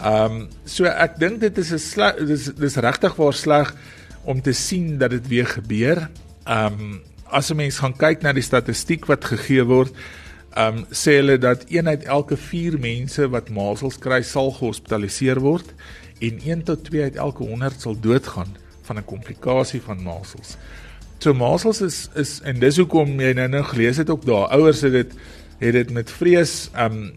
Ehm 0.00 0.24
um, 0.24 0.48
so 0.64 0.84
ek 0.84 1.18
dink 1.18 1.40
dit 1.40 1.58
is 1.58 1.72
'n 1.72 1.78
sleg 1.78 2.14
dis 2.26 2.44
dis 2.54 2.76
regtig 2.76 3.16
waar 3.16 3.34
sleg 3.34 3.74
om 4.24 4.42
te 4.42 4.52
sien 4.52 4.98
dat 4.98 5.10
dit 5.10 5.28
weer 5.28 5.46
gebeur. 5.46 6.08
Ehm 6.44 6.72
um, 6.72 7.00
as 7.30 7.50
'n 7.50 7.56
mens 7.56 7.78
gaan 7.78 7.96
kyk 7.96 8.22
na 8.22 8.32
die 8.32 8.42
statistiek 8.42 9.06
wat 9.06 9.24
gegee 9.24 9.64
word, 9.64 9.92
Ehm 10.56 10.76
um, 10.76 10.84
sê 10.88 11.18
hulle 11.20 11.36
dat 11.38 11.64
een 11.68 11.88
uit 11.88 12.04
elke 12.04 12.36
4 12.36 12.78
mense 12.80 13.28
wat 13.28 13.50
masels 13.52 13.98
kry 14.00 14.22
sal 14.24 14.54
gehospitaliseer 14.56 15.40
word 15.44 15.74
en 16.24 16.38
1 16.40 16.62
tot 16.64 16.84
2 16.84 17.02
uit 17.02 17.16
elke 17.20 17.44
100 17.44 17.80
sal 17.84 17.98
doodgaan 18.00 18.56
van 18.88 18.96
'n 18.96 19.04
komplikasie 19.04 19.82
van 19.82 20.02
masels. 20.02 20.56
So 21.18 21.34
masels 21.34 21.80
is 21.80 22.08
is 22.14 22.40
en 22.44 22.60
dis 22.60 22.76
hoekom 22.76 23.16
jy 23.20 23.32
nou 23.38 23.48
nou 23.48 23.62
gelees 23.72 23.96
het 24.02 24.10
ook 24.12 24.26
daar 24.28 24.52
ouers 24.56 24.82
het 24.84 24.92
dit 24.92 25.16
het 25.58 25.72
dit 25.72 25.90
met 25.96 26.10
vrees 26.12 26.68
um, 26.76 27.14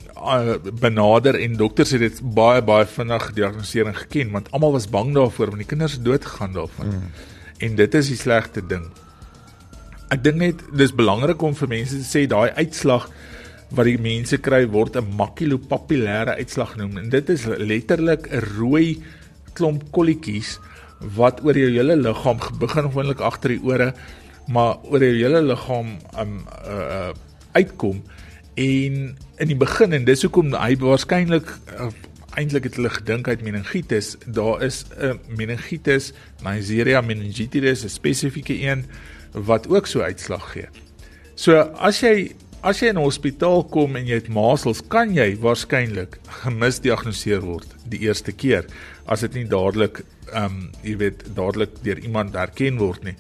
benader 0.80 1.36
en 1.36 1.58
dokters 1.60 1.92
het 1.92 2.06
dit 2.06 2.22
baie 2.24 2.62
baie 2.64 2.86
vinnig 2.88 3.26
gediagnoseer 3.32 3.90
en 3.92 3.98
geken 4.06 4.32
want 4.32 4.48
almal 4.56 4.72
was 4.78 4.88
bang 4.90 5.12
daarvoor 5.16 5.52
want 5.52 5.66
die 5.66 5.68
kinders 5.68 5.98
het 5.98 6.06
dood 6.06 6.26
gegaan 6.26 6.54
daarvan. 6.54 6.88
Mm. 6.88 7.12
En 7.58 7.76
dit 7.76 7.94
is 8.00 8.08
die 8.08 8.18
slegte 8.18 8.64
ding. 8.64 8.88
Ek 10.10 10.24
dink 10.24 10.40
net 10.40 10.64
dis 10.72 10.96
belangrik 10.96 11.42
om 11.44 11.56
vir 11.56 11.74
mense 11.76 12.00
te 12.00 12.08
sê 12.08 12.24
daai 12.32 12.56
uitslag 12.56 13.10
wat 13.76 13.86
die 13.86 14.00
mense 14.02 14.40
kry 14.42 14.64
word 14.66 14.96
'n 14.96 15.16
makulopapillêre 15.20 16.40
uitslag 16.40 16.72
genoem 16.78 16.98
en 16.98 17.10
dit 17.10 17.30
is 17.30 17.46
letterlik 17.46 18.32
'n 18.32 18.42
rooi 18.58 19.04
klomp 19.54 19.92
kolletjies 19.92 20.58
wat 21.16 21.44
oor 21.44 21.58
jou 21.58 21.70
hele 21.72 21.96
liggaam 21.96 22.40
begin 22.60 22.90
gewoonlik 22.92 23.20
agter 23.20 23.56
die 23.56 23.64
ore 23.64 23.94
maar 24.48 24.78
oor 24.84 25.04
jou 25.04 25.16
hele 25.16 25.42
liggaam 25.42 25.98
um 26.20 26.36
uh, 26.68 27.12
uitkom 27.52 28.04
en 28.60 28.96
in 29.40 29.48
die 29.48 29.58
begin 29.58 29.94
en 29.94 30.06
dis 30.06 30.24
hoekom 30.26 30.54
hy 30.54 30.76
waarskynlik 30.82 31.54
uh, 31.78 31.92
eintlik 32.40 32.68
het 32.70 32.76
hulle 32.80 32.92
gedink 32.94 33.28
uit 33.28 33.42
meningitis 33.42 34.16
daar 34.26 34.64
is 34.64 34.86
'n 34.98 35.06
uh, 35.06 35.38
meningitis 35.38 36.12
Neisseria 36.44 37.02
meningitis 37.02 37.84
'n 37.84 37.90
spesifieke 37.90 38.62
een 38.62 38.86
wat 39.34 39.70
ook 39.70 39.88
so 39.88 40.02
uitslag 40.02 40.52
gee. 40.52 40.68
So 41.36 41.58
as 41.78 42.02
jy 42.02 42.32
as 42.62 42.82
jy 42.82 42.90
in 42.92 42.98
'n 42.98 43.06
hospitaal 43.06 43.64
kom 43.72 43.96
en 43.96 44.06
jy 44.06 44.20
het 44.20 44.28
masels, 44.28 44.82
kan 44.82 45.14
jy 45.16 45.36
waarskynlik 45.40 46.20
gemisdiagnoseer 46.44 47.42
word 47.42 47.68
die 47.88 48.04
eerste 48.04 48.32
keer 48.32 48.66
as 49.08 49.22
dit 49.22 49.34
nie 49.34 49.46
dadelik 49.46 50.04
ehm 50.34 50.46
um, 50.46 50.72
jy 50.84 50.98
weet 50.98 51.24
dadelik 51.36 51.80
deur 51.84 52.00
iemand 52.00 52.36
herken 52.36 52.78
word 52.78 53.04
nie. 53.04 53.16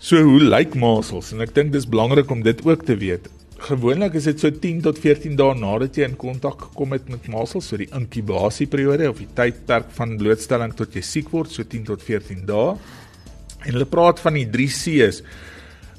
So 0.00 0.16
hoe 0.18 0.40
lyk 0.40 0.74
masels? 0.74 1.32
En 1.32 1.40
ek 1.40 1.54
dink 1.54 1.72
dis 1.72 1.86
belangrik 1.86 2.30
om 2.30 2.42
dit 2.42 2.64
ook 2.66 2.84
te 2.84 2.96
weet. 2.96 3.28
Gewoonlik 3.62 4.14
is 4.14 4.24
dit 4.24 4.40
so 4.40 4.50
10 4.50 4.80
tot 4.82 4.98
14 4.98 5.36
dae 5.36 5.54
nadat 5.54 5.94
jy 5.96 6.08
in 6.08 6.16
kontak 6.16 6.64
gekom 6.66 6.92
het 6.92 7.08
met 7.08 7.28
masels, 7.28 7.68
so 7.68 7.76
die 7.76 7.90
inkubasieperiode 7.92 9.08
of 9.10 9.18
die 9.18 9.28
tydperk 9.36 9.92
van 9.94 10.16
blootstelling 10.18 10.74
tot 10.74 10.94
jy 10.94 11.02
siek 11.02 11.30
word, 11.30 11.50
so 11.50 11.62
10 11.62 11.84
tot 11.84 12.02
14 12.02 12.42
dae. 12.46 12.74
En 13.62 13.72
hulle 13.72 13.86
praat 13.86 14.18
van 14.18 14.34
die 14.34 14.48
3 14.50 14.66
C's. 14.66 15.22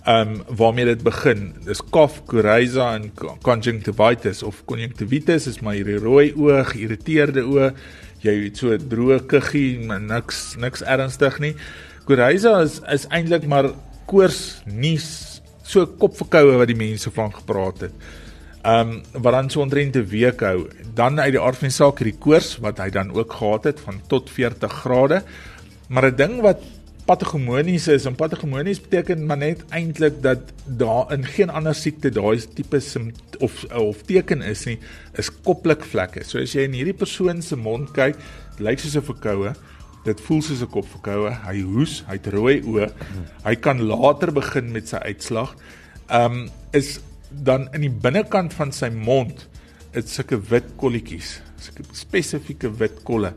Um, 0.04 0.42
waarmee 0.52 0.86
dit 0.86 1.04
begin. 1.04 1.54
Dis 1.64 1.80
cough, 1.90 2.26
coryza 2.28 2.90
en 2.98 3.06
conjunctivitis 3.42 4.42
of 4.44 4.66
conjunctivitis 4.68 5.48
is 5.48 5.62
maar 5.64 5.78
hierdie 5.78 5.96
rooi 5.96 6.34
oog, 6.36 6.74
irriteerde 6.76 7.46
oë. 7.48 7.70
Jy 8.24 8.34
het 8.42 8.60
so 8.60 8.76
droë 8.76 9.22
kuggie, 9.32 9.80
maar 9.88 10.04
niks 10.04 10.58
niks 10.60 10.84
ernstig 10.84 11.40
nie. 11.40 11.54
Coryza 12.04 12.58
is 12.66 12.82
is 12.92 13.08
eintlik 13.16 13.48
maar 13.48 13.72
koors, 14.12 14.60
nies, 14.68 15.08
so 15.64 15.88
kopverkoue 15.88 16.60
wat 16.60 16.68
die 16.68 16.80
mense 16.84 17.12
van 17.16 17.32
gepraat 17.32 17.88
het. 17.88 17.96
Um, 18.68 19.02
wat 19.16 19.40
dan 19.40 19.50
so 19.50 19.64
omtrent 19.64 19.96
'n 19.96 20.08
week 20.12 20.44
hou. 20.44 20.68
Dan 20.96 21.20
uit 21.20 21.32
die 21.32 21.42
aard 21.42 21.64
van 21.64 21.72
die 21.72 21.80
saak 21.80 22.04
hierdie 22.04 22.20
koors 22.20 22.58
wat 22.60 22.78
hy 22.78 22.90
dan 22.90 23.16
ook 23.16 23.34
gehad 23.34 23.64
het 23.64 23.80
van 23.80 24.02
tot 24.08 24.30
40 24.30 24.72
grade. 24.84 25.24
Maar 25.88 26.12
'n 26.12 26.16
ding 26.16 26.42
wat 26.42 26.60
patogonies 27.06 27.88
is 27.92 28.06
en 28.08 28.16
patogonies 28.16 28.80
beteken 28.82 29.26
maar 29.28 29.38
net 29.38 29.64
eintlik 29.76 30.22
dat 30.24 30.54
daar 30.66 31.12
in 31.12 31.26
geen 31.26 31.50
ander 31.50 31.76
siekte 31.76 32.10
daai 32.14 32.40
tipe 32.56 32.80
of 33.40 33.64
of 33.76 34.02
teken 34.08 34.42
is 34.42 34.66
nie 34.66 34.80
is 35.20 35.30
koplikvlekke. 35.44 36.24
So 36.24 36.40
as 36.40 36.56
jy 36.56 36.68
in 36.68 36.78
hierdie 36.78 36.96
persoon 36.98 37.42
se 37.42 37.56
mond 37.60 37.92
kyk, 37.96 38.16
lyk 38.60 38.80
soos 38.80 38.96
'n 38.96 39.08
verkoue. 39.10 39.54
Dit 40.06 40.22
voel 40.22 40.42
soos 40.42 40.62
'n 40.62 40.68
kopverkoue. 40.68 41.32
Hy 41.32 41.62
hoes, 41.62 42.04
hy 42.08 42.14
het 42.14 42.28
rooi 42.28 42.62
oë. 42.62 42.92
Hy 43.44 43.56
kan 43.56 43.82
later 43.82 44.32
begin 44.32 44.72
met 44.72 44.88
sy 44.88 44.98
uitslag. 44.98 45.56
Um 46.10 46.50
is 46.72 47.00
dan 47.30 47.68
in 47.74 47.82
die 47.82 47.90
binnekant 47.90 48.54
van 48.54 48.72
sy 48.72 48.90
mond 48.90 49.48
dit 49.92 50.10
sulke 50.10 50.40
wit 50.50 50.76
kolletjies, 50.78 51.42
sulke 51.58 51.84
spesifieke 51.92 52.70
wit 52.78 53.04
kolle 53.04 53.34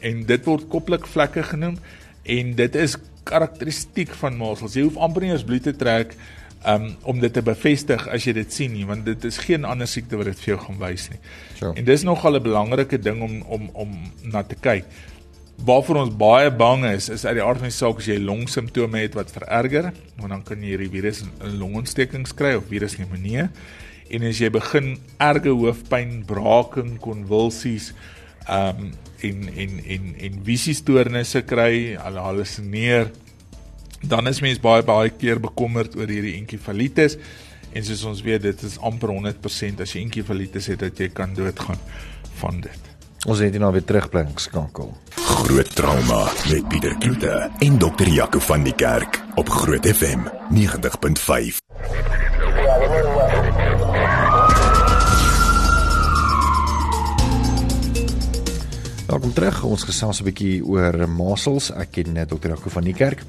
en 0.00 0.22
dit 0.28 0.46
word 0.48 0.68
koplikvlekke 0.72 1.42
genoem 1.52 1.76
en 2.24 2.54
dit 2.54 2.74
is 2.74 2.96
karakteristiek 3.24 4.12
van 4.20 4.36
masels. 4.36 4.74
Jy 4.74 4.86
hoef 4.88 4.98
amper 5.00 5.26
nie 5.26 5.32
eens 5.34 5.46
bloed 5.46 5.62
te 5.62 5.76
trek 5.76 6.16
um, 6.66 6.90
om 7.08 7.20
dit 7.20 7.32
te 7.32 7.42
bevestig 7.44 8.06
as 8.12 8.26
jy 8.26 8.34
dit 8.40 8.52
sien 8.52 8.72
nie, 8.74 8.86
want 8.88 9.06
dit 9.08 9.24
is 9.28 9.38
geen 9.44 9.64
ander 9.68 9.88
siekte 9.88 10.18
wat 10.20 10.30
dit 10.30 10.42
vir 10.42 10.54
jou 10.54 10.58
gaan 10.66 10.80
wys 10.80 11.08
nie. 11.12 11.20
Sure. 11.58 11.72
En 11.76 11.86
dis 11.86 12.04
nogal 12.06 12.36
'n 12.36 12.42
belangrike 12.42 12.98
ding 12.98 13.22
om 13.22 13.40
om 13.42 13.70
om 13.72 13.96
na 14.22 14.42
te 14.42 14.56
kyk. 14.56 14.84
Waarvoor 15.64 15.96
ons 15.96 16.16
baie 16.16 16.50
bang 16.50 16.84
is, 16.84 17.08
is 17.08 17.26
uit 17.26 17.36
die 17.36 17.44
aard 17.44 17.58
van 17.58 17.68
die 17.68 17.76
saak 17.76 17.98
as 17.98 18.06
jy 18.06 18.16
longsimptome 18.16 18.98
het 18.98 19.14
wat 19.14 19.30
vererger, 19.30 19.92
want 20.16 20.30
dan 20.30 20.42
kan 20.42 20.62
jy 20.62 20.72
hierdie 20.72 20.88
virus 20.88 21.20
in 21.20 21.58
longontstekings 21.58 22.32
kry 22.34 22.54
of 22.54 22.64
virus 22.68 22.96
pneumonie. 22.96 23.48
En 24.10 24.22
as 24.22 24.38
jy 24.38 24.50
begin 24.50 24.98
erge 25.18 25.52
hoofpyn, 25.52 26.24
braaking, 26.26 26.98
konvulsies, 26.98 27.92
ehm 28.48 28.76
um, 28.78 28.92
en 29.26 29.48
en 29.54 29.78
en 29.84 30.14
en 30.28 30.40
visiestoornisse 30.44 31.42
kry, 31.48 31.96
hallusineer, 31.96 33.10
dan 34.00 34.28
is 34.30 34.40
mens 34.40 34.60
baie 34.62 34.82
baie 34.86 35.12
keer 35.12 35.40
bekommerd 35.42 35.96
oor 35.98 36.08
hierdie 36.08 36.36
enkefalitis 36.38 37.18
en 37.72 37.84
soos 37.86 38.04
ons 38.08 38.22
weet 38.26 38.42
dit 38.42 38.62
is 38.66 38.78
amper 38.86 39.12
100% 39.14 39.84
as 39.84 39.94
jy 39.94 40.04
enkefalitis 40.06 40.70
het 40.72 40.80
dat 40.82 40.98
jy 40.98 41.10
kan 41.14 41.34
doodgaan 41.36 41.78
van 42.40 42.62
dit. 42.64 42.88
Ons 43.28 43.42
het 43.44 43.52
hier 43.52 43.60
nou 43.60 43.72
weer 43.74 43.84
terugbring 43.84 44.32
skakel. 44.40 44.94
Groot 45.44 45.74
trauma 45.76 46.24
met 46.48 46.68
Pieter 46.72 46.96
Kloete 46.98 47.50
en 47.60 47.78
dokter 47.78 48.08
Jaco 48.08 48.40
van 48.48 48.64
die 48.64 48.74
Kerk 48.74 49.20
op 49.36 49.52
Groot 49.60 49.86
FM 49.86 50.24
90.5. 50.56 52.39
Welkom 59.20 59.36
terug. 59.36 59.64
Ons 59.68 59.82
gesels 59.84 60.20
'n 60.22 60.24
bietjie 60.24 60.64
oor 60.64 61.04
masels. 61.08 61.68
Ek 61.76 61.90
ken 61.92 62.12
net 62.12 62.30
dokter 62.30 62.50
Jaco 62.50 62.70
van 62.70 62.84
die 62.84 62.94
Kerk. 62.94 63.22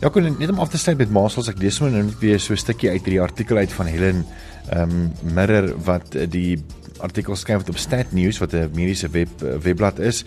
Ja, 0.00 0.08
kon 0.08 0.22
net 0.22 0.50
om 0.50 0.58
af 0.58 0.68
te 0.68 0.78
sluit 0.78 0.98
met 0.98 1.10
masels. 1.10 1.48
Ek 1.48 1.58
lees 1.62 1.78
maar 1.78 1.90
nou 1.90 2.02
net 2.02 2.18
weer 2.18 2.40
so 2.40 2.52
'n 2.52 2.56
stukkie 2.56 2.90
uit 2.90 3.04
hierdie 3.04 3.20
artikel 3.20 3.56
uit 3.56 3.72
van 3.72 3.86
Helen 3.86 4.26
ehm 4.72 4.90
um, 4.90 5.12
Mirror 5.22 5.78
wat 5.84 6.16
die 6.30 6.58
artikel 6.98 7.36
skryf 7.36 7.68
op 7.68 7.78
Stat 7.78 8.12
News 8.12 8.38
wat 8.38 8.52
'n 8.52 8.70
mediese 8.74 9.08
web 9.08 9.28
webblad 9.62 9.98
is. 10.00 10.24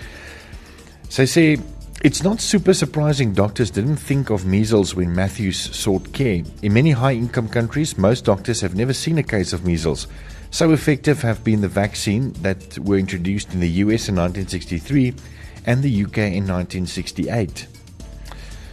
Sy 1.10 1.26
sê 1.26 1.60
It's 2.04 2.24
not 2.24 2.41
super 2.41 2.74
surprising 2.74 3.36
doctors 3.36 3.69
didn't 3.69 4.00
think 4.08 4.30
of 4.30 4.45
measles 4.45 4.95
when 4.95 5.13
Matthews 5.13 5.69
sought 5.71 6.13
care. 6.13 6.43
In 6.62 6.74
many 6.74 6.93
high 6.93 7.17
income 7.17 7.50
countries, 7.50 7.95
most 7.95 8.26
doctors 8.26 8.62
have 8.62 8.76
never 8.76 8.93
seen 8.93 9.17
a 9.17 9.24
case 9.24 9.54
of 9.56 9.63
measles. 9.63 10.08
So 10.51 10.73
effective 10.73 11.21
have 11.21 11.45
been 11.45 11.61
the 11.61 11.69
vaccine 11.69 12.33
that 12.41 12.77
were 12.79 12.97
introduced 12.97 13.53
in 13.53 13.61
the 13.61 13.69
US 13.83 14.09
in 14.09 14.15
1963 14.15 15.13
and 15.65 15.81
the 15.81 16.03
UK 16.03 16.17
in 16.17 16.45
1968. 16.45 17.67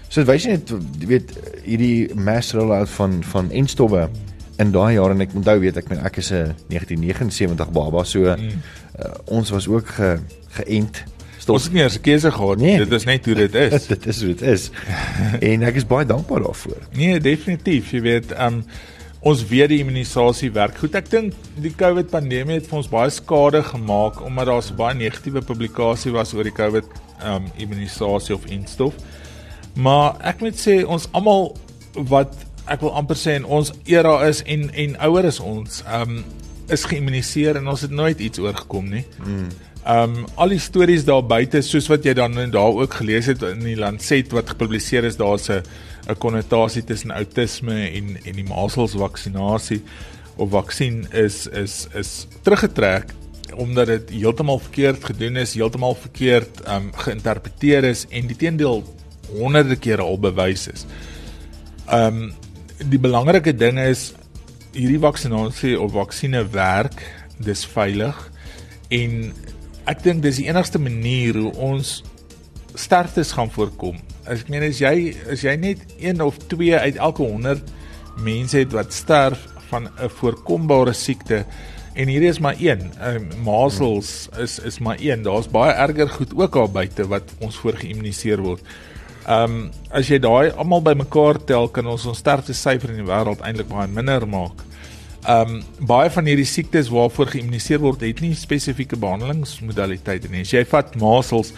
So 0.08 0.24
wys 0.24 0.42
jy 0.42 0.56
net 0.56 0.72
weet 1.06 1.34
hierdie 1.62 2.16
mass 2.16 2.50
rollout 2.56 2.90
van 2.96 3.20
van 3.28 3.52
enstowwe 3.54 4.08
in 4.58 4.72
daai 4.74 4.96
jare 4.96 5.14
en 5.14 5.22
ek 5.22 5.36
onthou 5.38 5.54
weet 5.62 5.78
ek 5.78 5.92
men 5.92 6.00
ek 6.08 6.18
is 6.18 6.32
'n 6.32 6.56
1979 6.72 7.70
baba 7.76 8.02
so 8.04 8.24
mm. 8.24 8.58
uh, 8.98 9.14
ons 9.38 9.52
was 9.54 9.68
ook 9.68 9.86
ge, 9.86 10.16
geënt. 10.58 11.04
Stop. 11.38 11.54
Ons 11.54 11.68
het 11.68 11.72
nie 11.72 11.84
'n 11.84 12.00
keuse 12.02 12.30
gehad 12.32 12.58
nie. 12.58 12.78
Dit 12.78 12.92
is 12.92 13.04
net 13.04 13.24
hoe 13.24 13.34
dit 13.34 13.54
is. 13.54 13.86
dit 13.94 14.06
is 14.06 14.18
hoe 14.18 14.34
dit 14.34 14.42
is. 14.42 14.70
en 15.52 15.62
ek 15.62 15.76
is 15.78 15.86
baie 15.86 16.06
dankbaar 16.06 16.42
daarvoor. 16.42 16.82
Nee, 16.96 17.20
definitief. 17.20 17.92
Jy 17.92 18.00
weet, 18.00 18.34
um 18.34 18.64
ons 19.26 19.42
weet 19.50 19.72
die 19.72 19.81
immunisasie 19.83 20.50
werk 20.54 20.78
goed. 20.78 20.94
Ek 20.94 21.09
dink 21.11 21.37
die 21.59 21.72
COVID 21.74 22.11
pandemie 22.12 22.59
het 22.59 22.68
vir 22.70 22.78
ons 22.81 22.90
baie 22.90 23.11
skade 23.11 23.64
gemaak 23.66 24.20
omdat 24.24 24.50
daar 24.50 24.62
so 24.62 24.78
baie 24.78 24.96
negatiewe 24.98 25.42
publikasie 25.42 26.12
was 26.14 26.35
oor 26.37 26.46
die 26.46 26.54
COVID 26.54 26.92
um 27.26 27.48
immunisasie 27.59 28.37
of 28.37 28.46
instof. 28.46 28.94
Maar 29.74 30.18
ek 30.26 30.44
moet 30.44 30.59
sê 30.59 30.81
ons 30.87 31.09
almal 31.12 31.50
wat 32.11 32.35
ek 32.68 32.83
wil 32.85 32.94
amper 33.00 33.18
sê 33.18 33.38
in 33.38 33.46
ons 33.48 33.72
era 33.88 34.20
is 34.28 34.44
en 34.46 34.68
en 34.70 34.98
ouer 35.09 35.28
is 35.31 35.40
ons, 35.40 35.83
ehm 35.87 36.18
um, 36.18 36.46
is 36.72 36.85
geïmmuniseer 36.85 37.57
en 37.61 37.68
ons 37.68 37.81
het 37.81 37.90
nooit 37.90 38.20
iets 38.20 38.38
oorgekom 38.38 38.88
nie. 38.92 39.04
Hmm. 39.22 39.48
Ehm 39.88 40.16
um, 40.18 40.24
al 40.35 40.52
die 40.52 40.61
stories 40.61 41.04
daar 41.09 41.24
buite 41.24 41.62
soos 41.64 41.87
wat 41.88 42.04
jy 42.04 42.12
dan 42.18 42.35
daar 42.52 42.76
ook 42.83 42.98
gelees 43.00 43.26
het 43.31 43.42
in 43.42 43.62
die 43.64 43.76
Lancet 43.78 44.33
wat 44.37 44.50
gepubliseer 44.52 45.04
is, 45.09 45.16
daar's 45.16 45.48
'n 45.48 45.62
'n 46.09 46.18
konnotasie 46.18 46.85
tussen 46.85 47.11
outisme 47.11 47.88
en 47.88 48.16
en 48.24 48.35
die 48.35 48.44
measles 48.44 48.92
vaksinasie 48.92 49.83
of 50.37 50.50
vaksin 50.50 51.07
is 51.12 51.46
is 51.46 51.87
is 51.94 52.26
teruggetrek 52.42 53.14
omdat 53.54 53.87
dit 53.87 54.11
heeltemal 54.11 54.59
verkeerd 54.59 55.04
gedoen 55.04 55.37
is, 55.37 55.54
heeltemal 55.54 55.94
verkeerd 55.94 56.61
ehm 56.64 56.76
um, 56.76 56.92
geïnterpreteer 56.92 57.85
is 57.85 58.07
en 58.11 58.26
die 58.26 58.37
teendeel 58.37 58.85
honderde 59.33 59.76
kere 59.76 60.02
al 60.02 60.18
bewys 60.18 60.68
is. 60.68 60.87
Ehm 61.87 62.22
um, 62.22 62.33
die 62.88 62.98
belangrike 62.98 63.54
ding 63.57 63.78
is 63.78 64.12
hierdie 64.78 65.00
vaksinasie 65.02 65.74
of 65.80 65.96
vaksines 65.96 66.52
werk, 66.54 67.00
dis 67.42 67.64
veilig 67.66 68.18
en 68.94 69.32
ek 69.90 70.04
dink 70.04 70.22
dis 70.22 70.38
die 70.38 70.46
enigste 70.46 70.78
manier 70.78 71.38
hoe 71.38 71.50
ons 71.70 71.98
sterftes 72.78 73.32
gaan 73.34 73.50
voorkom. 73.50 73.98
As 74.28 74.44
ek 74.44 74.52
meen 74.52 74.66
as 74.68 74.78
jy 74.82 75.16
as 75.32 75.42
jy 75.42 75.56
net 75.58 75.82
1 75.98 76.22
of 76.22 76.38
2 76.52 76.78
uit 76.78 77.00
elke 77.00 77.26
100 77.26 77.72
mense 78.22 78.58
het 78.58 78.74
wat 78.76 78.94
sterf 78.94 79.42
van 79.70 79.88
'n 79.88 80.08
voorkombare 80.20 80.94
siekte 80.94 81.44
en 81.94 82.08
hierdie 82.08 82.30
is 82.30 82.38
maar 82.38 82.54
een, 82.58 82.92
um, 83.02 83.28
measles 83.44 84.28
is 84.38 84.58
is 84.58 84.78
maar 84.78 84.96
een. 85.00 85.22
Daar's 85.22 85.48
baie 85.50 85.72
erger 85.72 86.08
goed 86.08 86.34
ook 86.36 86.52
daar 86.52 86.70
buite 86.70 87.08
wat 87.08 87.34
ons 87.40 87.56
voor 87.56 87.74
geïmmuniseer 87.74 88.40
word. 88.40 88.62
Ehm 89.26 89.42
um, 89.42 89.70
as 89.90 90.08
jy 90.08 90.18
daai 90.18 90.52
almal 90.56 90.82
bymekaar 90.82 91.44
tel, 91.44 91.68
kan 91.68 91.86
ons 91.86 92.06
ons 92.06 92.18
sterftesyfer 92.18 92.90
in 92.90 93.02
die 93.02 93.10
wêreld 93.12 93.42
eintlik 93.42 93.68
baie 93.68 93.88
minder 93.88 94.26
maak. 94.28 94.67
Ehm 95.26 95.57
um, 95.57 95.62
baie 95.87 96.11
van 96.14 96.28
hierdie 96.31 96.46
siektes 96.46 96.88
waarvoor 96.94 97.33
geïmmuniseer 97.33 97.81
word, 97.83 98.04
het 98.07 98.20
nie 98.22 98.37
spesifieke 98.38 98.96
behandelingsmodaliteite 99.02 100.31
nie. 100.31 100.44
As 100.46 100.52
jy 100.54 100.62
vat 100.70 100.94
measles, 101.00 101.50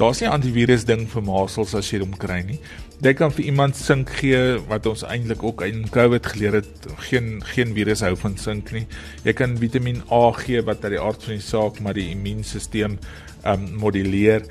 daar's 0.00 0.22
nie 0.22 0.30
antivirus 0.32 0.86
ding 0.88 1.04
vir 1.12 1.26
measles 1.26 1.74
as 1.76 1.90
jy 1.92 2.00
hom 2.00 2.14
kry 2.16 2.40
nie. 2.48 2.56
Jy 3.04 3.12
kan 3.18 3.34
vir 3.34 3.44
iemand 3.50 3.76
sink 3.76 4.14
gee 4.16 4.40
wat 4.70 4.88
ons 4.88 5.04
eintlik 5.04 5.42
ook 5.44 5.64
in 5.66 5.84
COVID 5.92 6.32
geleer 6.32 6.60
het, 6.62 6.88
geen 7.10 7.42
geen 7.52 7.76
virus 7.76 8.00
hou 8.06 8.14
van 8.16 8.38
sink 8.40 8.72
nie. 8.72 8.86
Jy 9.26 9.36
kan 9.36 9.58
Vitamiin 9.60 10.00
A 10.08 10.24
gee 10.38 10.64
wat 10.64 10.84
uit 10.86 10.94
die 10.96 11.02
aard 11.02 11.28
van 11.28 11.36
die 11.36 11.44
saak 11.44 11.80
maar 11.84 11.98
die 11.98 12.08
immuunstelsel 12.14 12.96
ehm 12.96 13.52
um, 13.52 13.72
moduleer. 13.82 14.48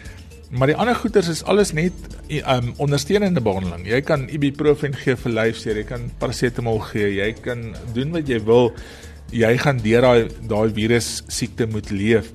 Maar 0.52 0.68
die 0.68 0.76
ander 0.76 0.96
goeters 1.00 1.30
is 1.32 1.44
alles 1.48 1.72
net 1.72 1.96
um 2.44 2.74
ondersteunende 2.84 3.40
behandeling. 3.44 3.86
Jy 3.88 4.02
kan 4.04 4.26
ibuprofen 4.28 4.96
gee 5.00 5.16
vir 5.16 5.32
lyfseer, 5.32 5.78
jy 5.80 5.86
kan 5.88 6.10
parasetamol 6.20 6.82
gee, 6.90 7.08
jy 7.22 7.30
kan 7.40 7.70
doen 7.96 8.12
wat 8.12 8.28
jy 8.28 8.42
wil. 8.44 8.74
Jy 9.32 9.52
gaan 9.64 9.80
deur 9.80 10.04
daai 10.04 10.50
daai 10.52 10.74
virus 10.76 11.22
siekte 11.32 11.70
moet 11.72 11.92
leef. 11.96 12.34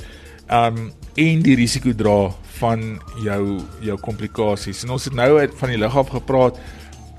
Um 0.49 0.89
en 1.17 1.43
die 1.45 1.57
risiko 1.57 1.93
dra 1.97 2.31
van 2.57 2.87
jou 3.25 3.59
jou 3.85 3.99
komplikasies. 4.01 4.83
En 4.85 4.97
ons 4.97 5.09
het 5.09 5.17
nou 5.17 5.35
uit 5.37 5.53
van 5.61 5.75
die 5.75 5.79
lig 5.85 6.01
af 6.05 6.15
gepraat. 6.17 6.57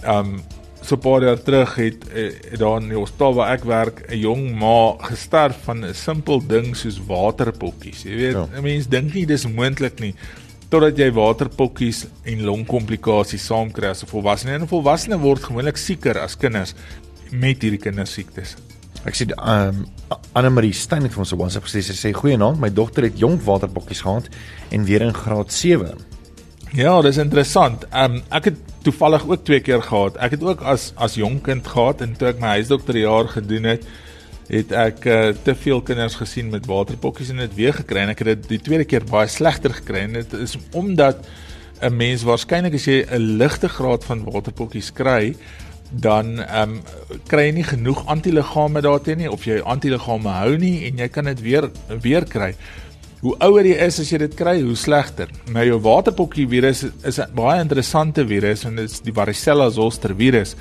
Um 0.01 0.39
so 0.81 0.95
'n 0.95 1.03
paar 1.03 1.21
jaar 1.21 1.41
terug 1.43 1.75
het, 1.75 2.09
eh, 2.09 2.57
daar 2.57 2.81
in 2.81 2.89
die 2.89 2.97
hospitaal 2.97 3.33
waar 3.33 3.53
ek 3.53 3.63
werk 3.65 4.05
'n 4.09 4.17
jong 4.17 4.57
ma 4.57 4.95
gesterf 4.97 5.57
van 5.65 5.85
'n 5.85 5.93
simpel 5.93 6.41
ding 6.47 6.75
soos 6.75 6.99
waterpokkies. 7.05 8.03
Jy 8.03 8.15
weet, 8.15 8.33
ja. 8.33 8.61
mense 8.61 8.89
dink 8.89 9.13
nie 9.13 9.25
dis 9.25 9.45
moontlik 9.45 9.99
nie 9.99 10.15
totdat 10.69 10.97
jy 10.99 11.11
waterpokkies 11.15 12.05
en 12.27 12.45
longkomplikasies 12.47 13.45
saamkry 13.47 13.87
as 13.87 14.03
'n 14.03 14.11
volwassene. 14.11 14.53
En 14.53 14.61
'n 14.61 14.67
volwassene 14.67 15.17
word 15.17 15.43
gewoonlik 15.43 15.77
sieker 15.77 16.19
as 16.19 16.35
kinders 16.35 16.73
met 17.31 17.61
hierdie 17.61 17.79
kindersiektes. 17.79 18.55
Ek 19.05 19.15
sê 19.15 19.27
ehm 19.29 19.69
um, 19.69 19.85
Anne 20.33 20.49
Marie 20.49 20.73
Steyn 20.73 21.03
het 21.03 21.13
vir 21.13 21.19
ons 21.19 21.33
op 21.33 21.39
WhatsApp 21.39 21.65
gesê 21.65 21.81
sy 21.81 21.93
sê 21.93 22.13
goeienaand, 22.13 22.59
my 22.59 22.69
dogter 22.69 23.03
het 23.03 23.19
jong 23.19 23.39
waterpokkies 23.43 24.01
gehad 24.01 24.29
en 24.71 24.83
weer 24.83 25.01
in 25.01 25.13
graad 25.13 25.51
7. 25.53 25.95
Ja, 26.73 27.01
dis 27.01 27.17
interessant. 27.17 27.85
Ehm 27.91 28.17
um, 28.17 28.23
ek 28.29 28.51
het 28.51 28.57
toevallig 28.83 29.27
ook 29.27 29.43
twee 29.43 29.59
keer 29.59 29.81
gehad. 29.81 30.17
Ek 30.17 30.31
het 30.31 30.43
ook 30.43 30.61
as 30.61 30.91
as 30.95 31.15
jong 31.15 31.41
kind 31.41 31.67
gehad 31.67 32.01
en 32.01 32.15
toe 32.15 32.27
ek 32.27 32.39
my 32.39 32.57
huisdokterjaar 32.57 33.27
gedoen 33.27 33.63
het, 33.63 33.87
het 34.47 34.71
ek 34.71 35.05
uh, 35.05 35.29
te 35.43 35.55
veel 35.55 35.81
kinders 35.81 36.15
gesien 36.15 36.49
met 36.49 36.65
waterpokkies 36.65 37.29
en 37.33 37.43
dit 37.43 37.55
weer 37.55 37.73
gekry 37.73 38.05
en 38.05 38.13
ek 38.13 38.23
het 38.23 38.33
dit 38.33 38.49
die 38.55 38.63
tweede 38.63 38.85
keer 38.87 39.03
baie 39.03 39.27
slegter 39.27 39.73
gekry 39.81 40.05
en 40.07 40.13
dit 40.13 40.33
is 40.33 40.57
omdat 40.71 41.25
'n 41.81 41.93
mens 41.93 42.23
waarskynlik 42.23 42.73
as 42.73 42.87
jy 42.87 43.05
'n 43.05 43.37
ligte 43.37 43.69
graad 43.69 44.03
van 44.03 44.23
waterpokkies 44.23 44.91
kry 44.93 45.35
dan 45.91 46.39
ehm 46.43 46.69
um, 46.69 46.81
kry 47.27 47.47
jy 47.47 47.53
nie 47.59 47.67
genoeg 47.67 48.05
antiliggame 48.05 48.81
daarteen 48.81 49.17
nie 49.17 49.31
of 49.31 49.45
jy 49.45 49.61
antiliggame 49.63 50.29
hou 50.29 50.57
nie 50.57 50.87
en 50.87 50.97
jy 50.97 51.07
kan 51.07 51.25
dit 51.25 51.41
weer 51.41 51.69
weer 52.01 52.25
kry. 52.25 52.55
Hoe 53.21 53.35
ouer 53.39 53.65
jy 53.65 53.77
is 53.87 53.99
as 53.99 54.11
jy 54.11 54.17
dit 54.17 54.35
kry, 54.35 54.61
hoe 54.61 54.75
slegter. 54.75 55.29
Nou 55.49 55.65
jou 55.65 55.79
waterpokkie 55.81 56.47
virus 56.47 56.83
is 57.03 57.19
'n 57.19 57.33
baie 57.33 57.61
interessante 57.61 58.27
virus 58.27 58.65
en 58.65 58.75
dit 58.75 58.91
is 58.91 58.99
die 58.99 59.13
varicella 59.13 59.69
zoster 59.69 60.15
virus. 60.15 60.55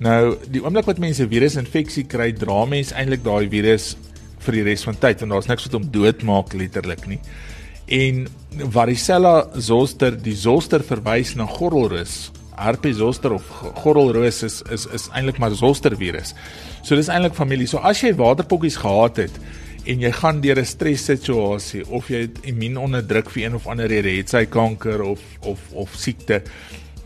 Nou, 0.00 0.38
die 0.48 0.62
oomblik 0.64 0.86
wat 0.88 1.00
mense 1.02 1.26
virusinfeksie 1.28 2.06
kry, 2.08 2.30
dra 2.32 2.62
mense 2.68 2.94
eintlik 2.96 3.20
daai 3.20 3.50
virus 3.52 3.92
vir 4.40 4.56
die 4.56 4.62
res 4.70 4.84
van 4.86 4.96
tyd 4.96 5.20
want 5.20 5.34
daar's 5.34 5.48
niks 5.50 5.66
wat 5.68 5.76
hom 5.76 5.88
doodmaak 5.92 6.54
letterlik 6.56 7.04
nie. 7.10 7.18
En 7.92 8.22
varicella 8.72 9.34
zoster, 9.60 10.16
die 10.16 10.36
zoster 10.36 10.80
verwys 10.86 11.34
na 11.36 11.44
gordelrus. 11.44 12.30
Herpes 12.56 12.96
zoster 12.96 13.34
of 13.36 13.44
gordelrus 13.82 14.40
is 14.48 14.60
is 14.72 14.86
is 14.96 15.08
eintlik 15.12 15.40
maar 15.42 15.52
zoster 15.58 15.96
virus. 15.96 16.32
So 16.82 16.96
dis 16.96 17.12
eintlik 17.12 17.36
familie. 17.36 17.68
So 17.68 17.84
as 17.84 18.00
jy 18.00 18.14
waterpokkies 18.16 18.80
gehad 18.80 19.20
het 19.20 19.36
en 19.84 20.00
jy 20.00 20.10
gaan 20.16 20.40
deur 20.40 20.60
'n 20.60 20.64
stressituasie 20.64 21.84
of 21.88 22.08
jy 22.08 22.24
het 22.24 22.38
immuunonderdruk 22.44 23.30
vir 23.30 23.44
een 23.44 23.54
of 23.54 23.66
ander 23.66 23.88
rede, 23.88 24.16
het 24.16 24.28
sy 24.28 24.46
kanker 24.46 25.02
of 25.02 25.20
of 25.42 25.60
of 25.72 25.92
siekte. 25.94 26.42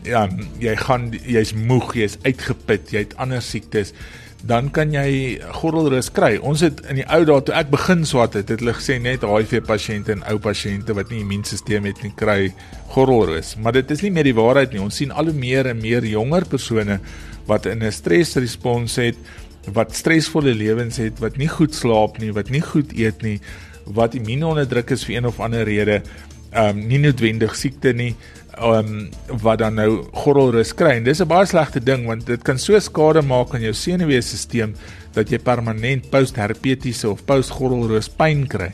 Ja, 0.05 0.27
jy 0.61 0.75
gaan 0.77 1.09
jy's 1.25 1.53
moeg, 1.57 1.95
jy's 1.97 2.19
uitgeput, 2.23 2.91
jy 2.93 3.07
het 3.07 3.17
ander 3.17 3.41
siektes 3.41 3.93
dan 4.45 4.67
kan 4.69 4.91
jy 4.93 5.39
gordelrus 5.57 6.11
kry. 6.13 6.35
Ons 6.37 6.61
het 6.65 6.81
in 6.91 6.99
die 6.99 7.05
ou 7.09 7.23
dae 7.25 7.41
toe 7.45 7.55
ek 7.57 7.71
begin 7.73 8.03
swat 8.05 8.35
het, 8.37 8.51
het 8.53 8.61
hulle 8.61 8.75
gesê 8.77 8.99
net 9.01 9.25
HIV 9.25 9.63
pasiënte 9.65 10.13
en 10.13 10.21
ou 10.29 10.37
pasiënte 10.41 10.93
wat 10.97 11.09
nie 11.09 11.23
immuunstelsel 11.23 11.87
het 11.89 12.03
nie 12.05 12.13
kry 12.19 12.51
gordelrus. 12.93 13.55
Maar 13.57 13.79
dit 13.79 13.95
is 13.95 14.03
nie 14.05 14.13
meer 14.13 14.29
die 14.29 14.37
waarheid 14.37 14.75
nie. 14.75 14.83
Ons 14.83 15.01
sien 15.01 15.13
al 15.13 15.31
hoe 15.31 15.37
meer 15.37 15.71
en 15.71 15.81
meer 15.81 16.05
jonger 16.05 16.45
persone 16.51 16.99
wat 17.49 17.65
in 17.65 17.81
'n 17.81 17.91
stresrespons 17.91 18.95
het, 19.01 19.17
wat 19.73 19.95
stresvolle 19.95 20.53
lewens 20.53 20.97
het, 20.97 21.19
wat 21.19 21.37
nie 21.37 21.49
goed 21.49 21.73
slaap 21.73 22.19
nie, 22.19 22.31
wat 22.31 22.49
nie 22.49 22.61
goed 22.61 22.93
eet 22.93 23.21
nie, 23.23 23.39
wat 23.85 24.13
immuunonderdruk 24.13 24.91
is 24.91 25.05
vir 25.05 25.15
een 25.15 25.25
of 25.25 25.39
ander 25.39 25.63
rede, 25.63 26.01
ehm 26.51 26.77
um, 26.77 26.87
nie 26.87 26.99
noodwendig 26.99 27.55
siekte 27.55 27.93
nie, 27.93 28.15
um, 28.61 29.09
wat 29.41 29.59
dan 29.59 29.75
nou 29.75 30.05
gordelrus 30.13 30.73
kry. 30.73 30.97
En 30.97 31.03
dis 31.03 31.21
'n 31.21 31.27
baie 31.27 31.45
slegte 31.45 31.79
ding 31.79 32.05
want 32.05 32.25
dit 32.25 32.41
kan 32.41 32.57
so 32.57 32.79
skade 32.79 33.21
maak 33.21 33.53
aan 33.53 33.61
jou 33.61 33.73
senuweestelsel 33.73 34.73
dat 35.13 35.29
jy 35.29 35.39
permanent 35.39 36.09
postherpetiese 36.09 37.09
of 37.09 37.25
postgordelrus 37.25 38.09
pyn 38.09 38.47
kry. 38.47 38.73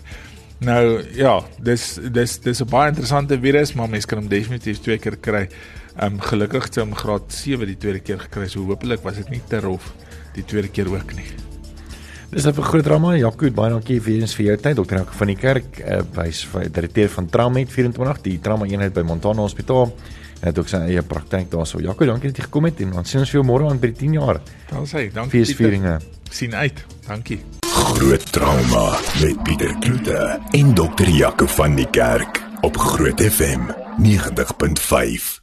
Nou 0.59 1.03
ja, 1.17 1.41
dis 1.59 1.99
dis 2.11 2.39
dis 2.39 2.61
'n 2.61 2.69
baie 2.69 2.89
interessante 2.89 3.39
virus, 3.39 3.73
maar 3.73 3.89
mens 3.89 4.05
kan 4.05 4.17
hom 4.17 4.27
definitief 4.27 4.81
twee 4.81 4.97
keer 4.97 5.17
kry. 5.17 5.49
Um 6.01 6.19
gelukkig 6.19 6.63
het 6.63 6.75
hom 6.75 6.95
graad 6.95 7.33
7 7.33 7.65
die 7.65 7.77
tweede 7.77 7.99
keer 7.99 8.19
gekry. 8.19 8.47
So 8.47 8.59
hopelik 8.59 9.03
was 9.03 9.15
dit 9.15 9.29
nie 9.29 9.41
te 9.47 9.59
rof 9.59 9.93
die 10.33 10.45
tweede 10.45 10.69
keer 10.69 10.87
ook 10.93 11.13
nie. 11.13 11.50
Dis 12.31 12.45
'n 12.45 12.53
groot 12.53 12.83
drama. 12.83 13.15
Jaco, 13.15 13.51
baie 13.51 13.69
dankie 13.69 13.99
vir 14.01 14.21
eens 14.21 14.35
vir 14.35 14.45
jou 14.45 14.57
tyd. 14.57 14.75
Dokter 14.75 14.97
Jaco 14.97 15.11
van 15.11 15.27
die 15.27 15.35
kerk, 15.35 15.79
uh, 15.79 15.99
hy's 16.23 16.47
direkteur 16.71 17.09
van 17.09 17.29
Tramet 17.29 17.71
24, 17.71 18.21
die 18.21 18.39
trauma 18.39 18.65
eenheid 18.65 18.93
by 18.93 19.01
Montana 19.01 19.41
Hospitaal. 19.41 19.93
En 20.39 20.47
het 20.47 20.57
ook 20.57 20.67
sy 20.67 20.77
eie 20.77 21.01
praktyk 21.01 21.51
daarso. 21.51 21.79
Jaco, 21.79 22.05
dankie 22.05 22.29
dat 22.29 22.37
jy 22.37 22.43
gekom 22.43 22.65
het 22.65 22.79
en 22.79 22.93
ons 22.93 23.09
sien 23.09 23.19
ons 23.19 23.29
vir 23.29 23.41
jou 23.41 23.45
môre 23.45 23.69
aan 23.69 23.79
by 23.79 23.91
die 23.91 24.07
10 24.07 24.13
jaar. 24.13 24.41
Dan 24.69 24.87
sê, 24.87 25.11
dankie. 25.13 25.43
Feesvieringe. 25.43 25.99
sien 26.31 26.55
uit. 26.55 26.85
Dankie. 27.07 27.41
Groot 27.67 28.31
trauma 28.31 28.97
met 29.21 29.43
Pieter 29.43 29.75
Kloete 29.79 30.39
en 30.51 30.73
Dokter 30.73 31.09
Jaco 31.09 31.45
van 31.45 31.75
die 31.75 31.89
kerk 31.91 32.41
op 32.61 32.77
Groot 32.77 33.21
FM 33.21 33.67
90.5. 33.99 35.40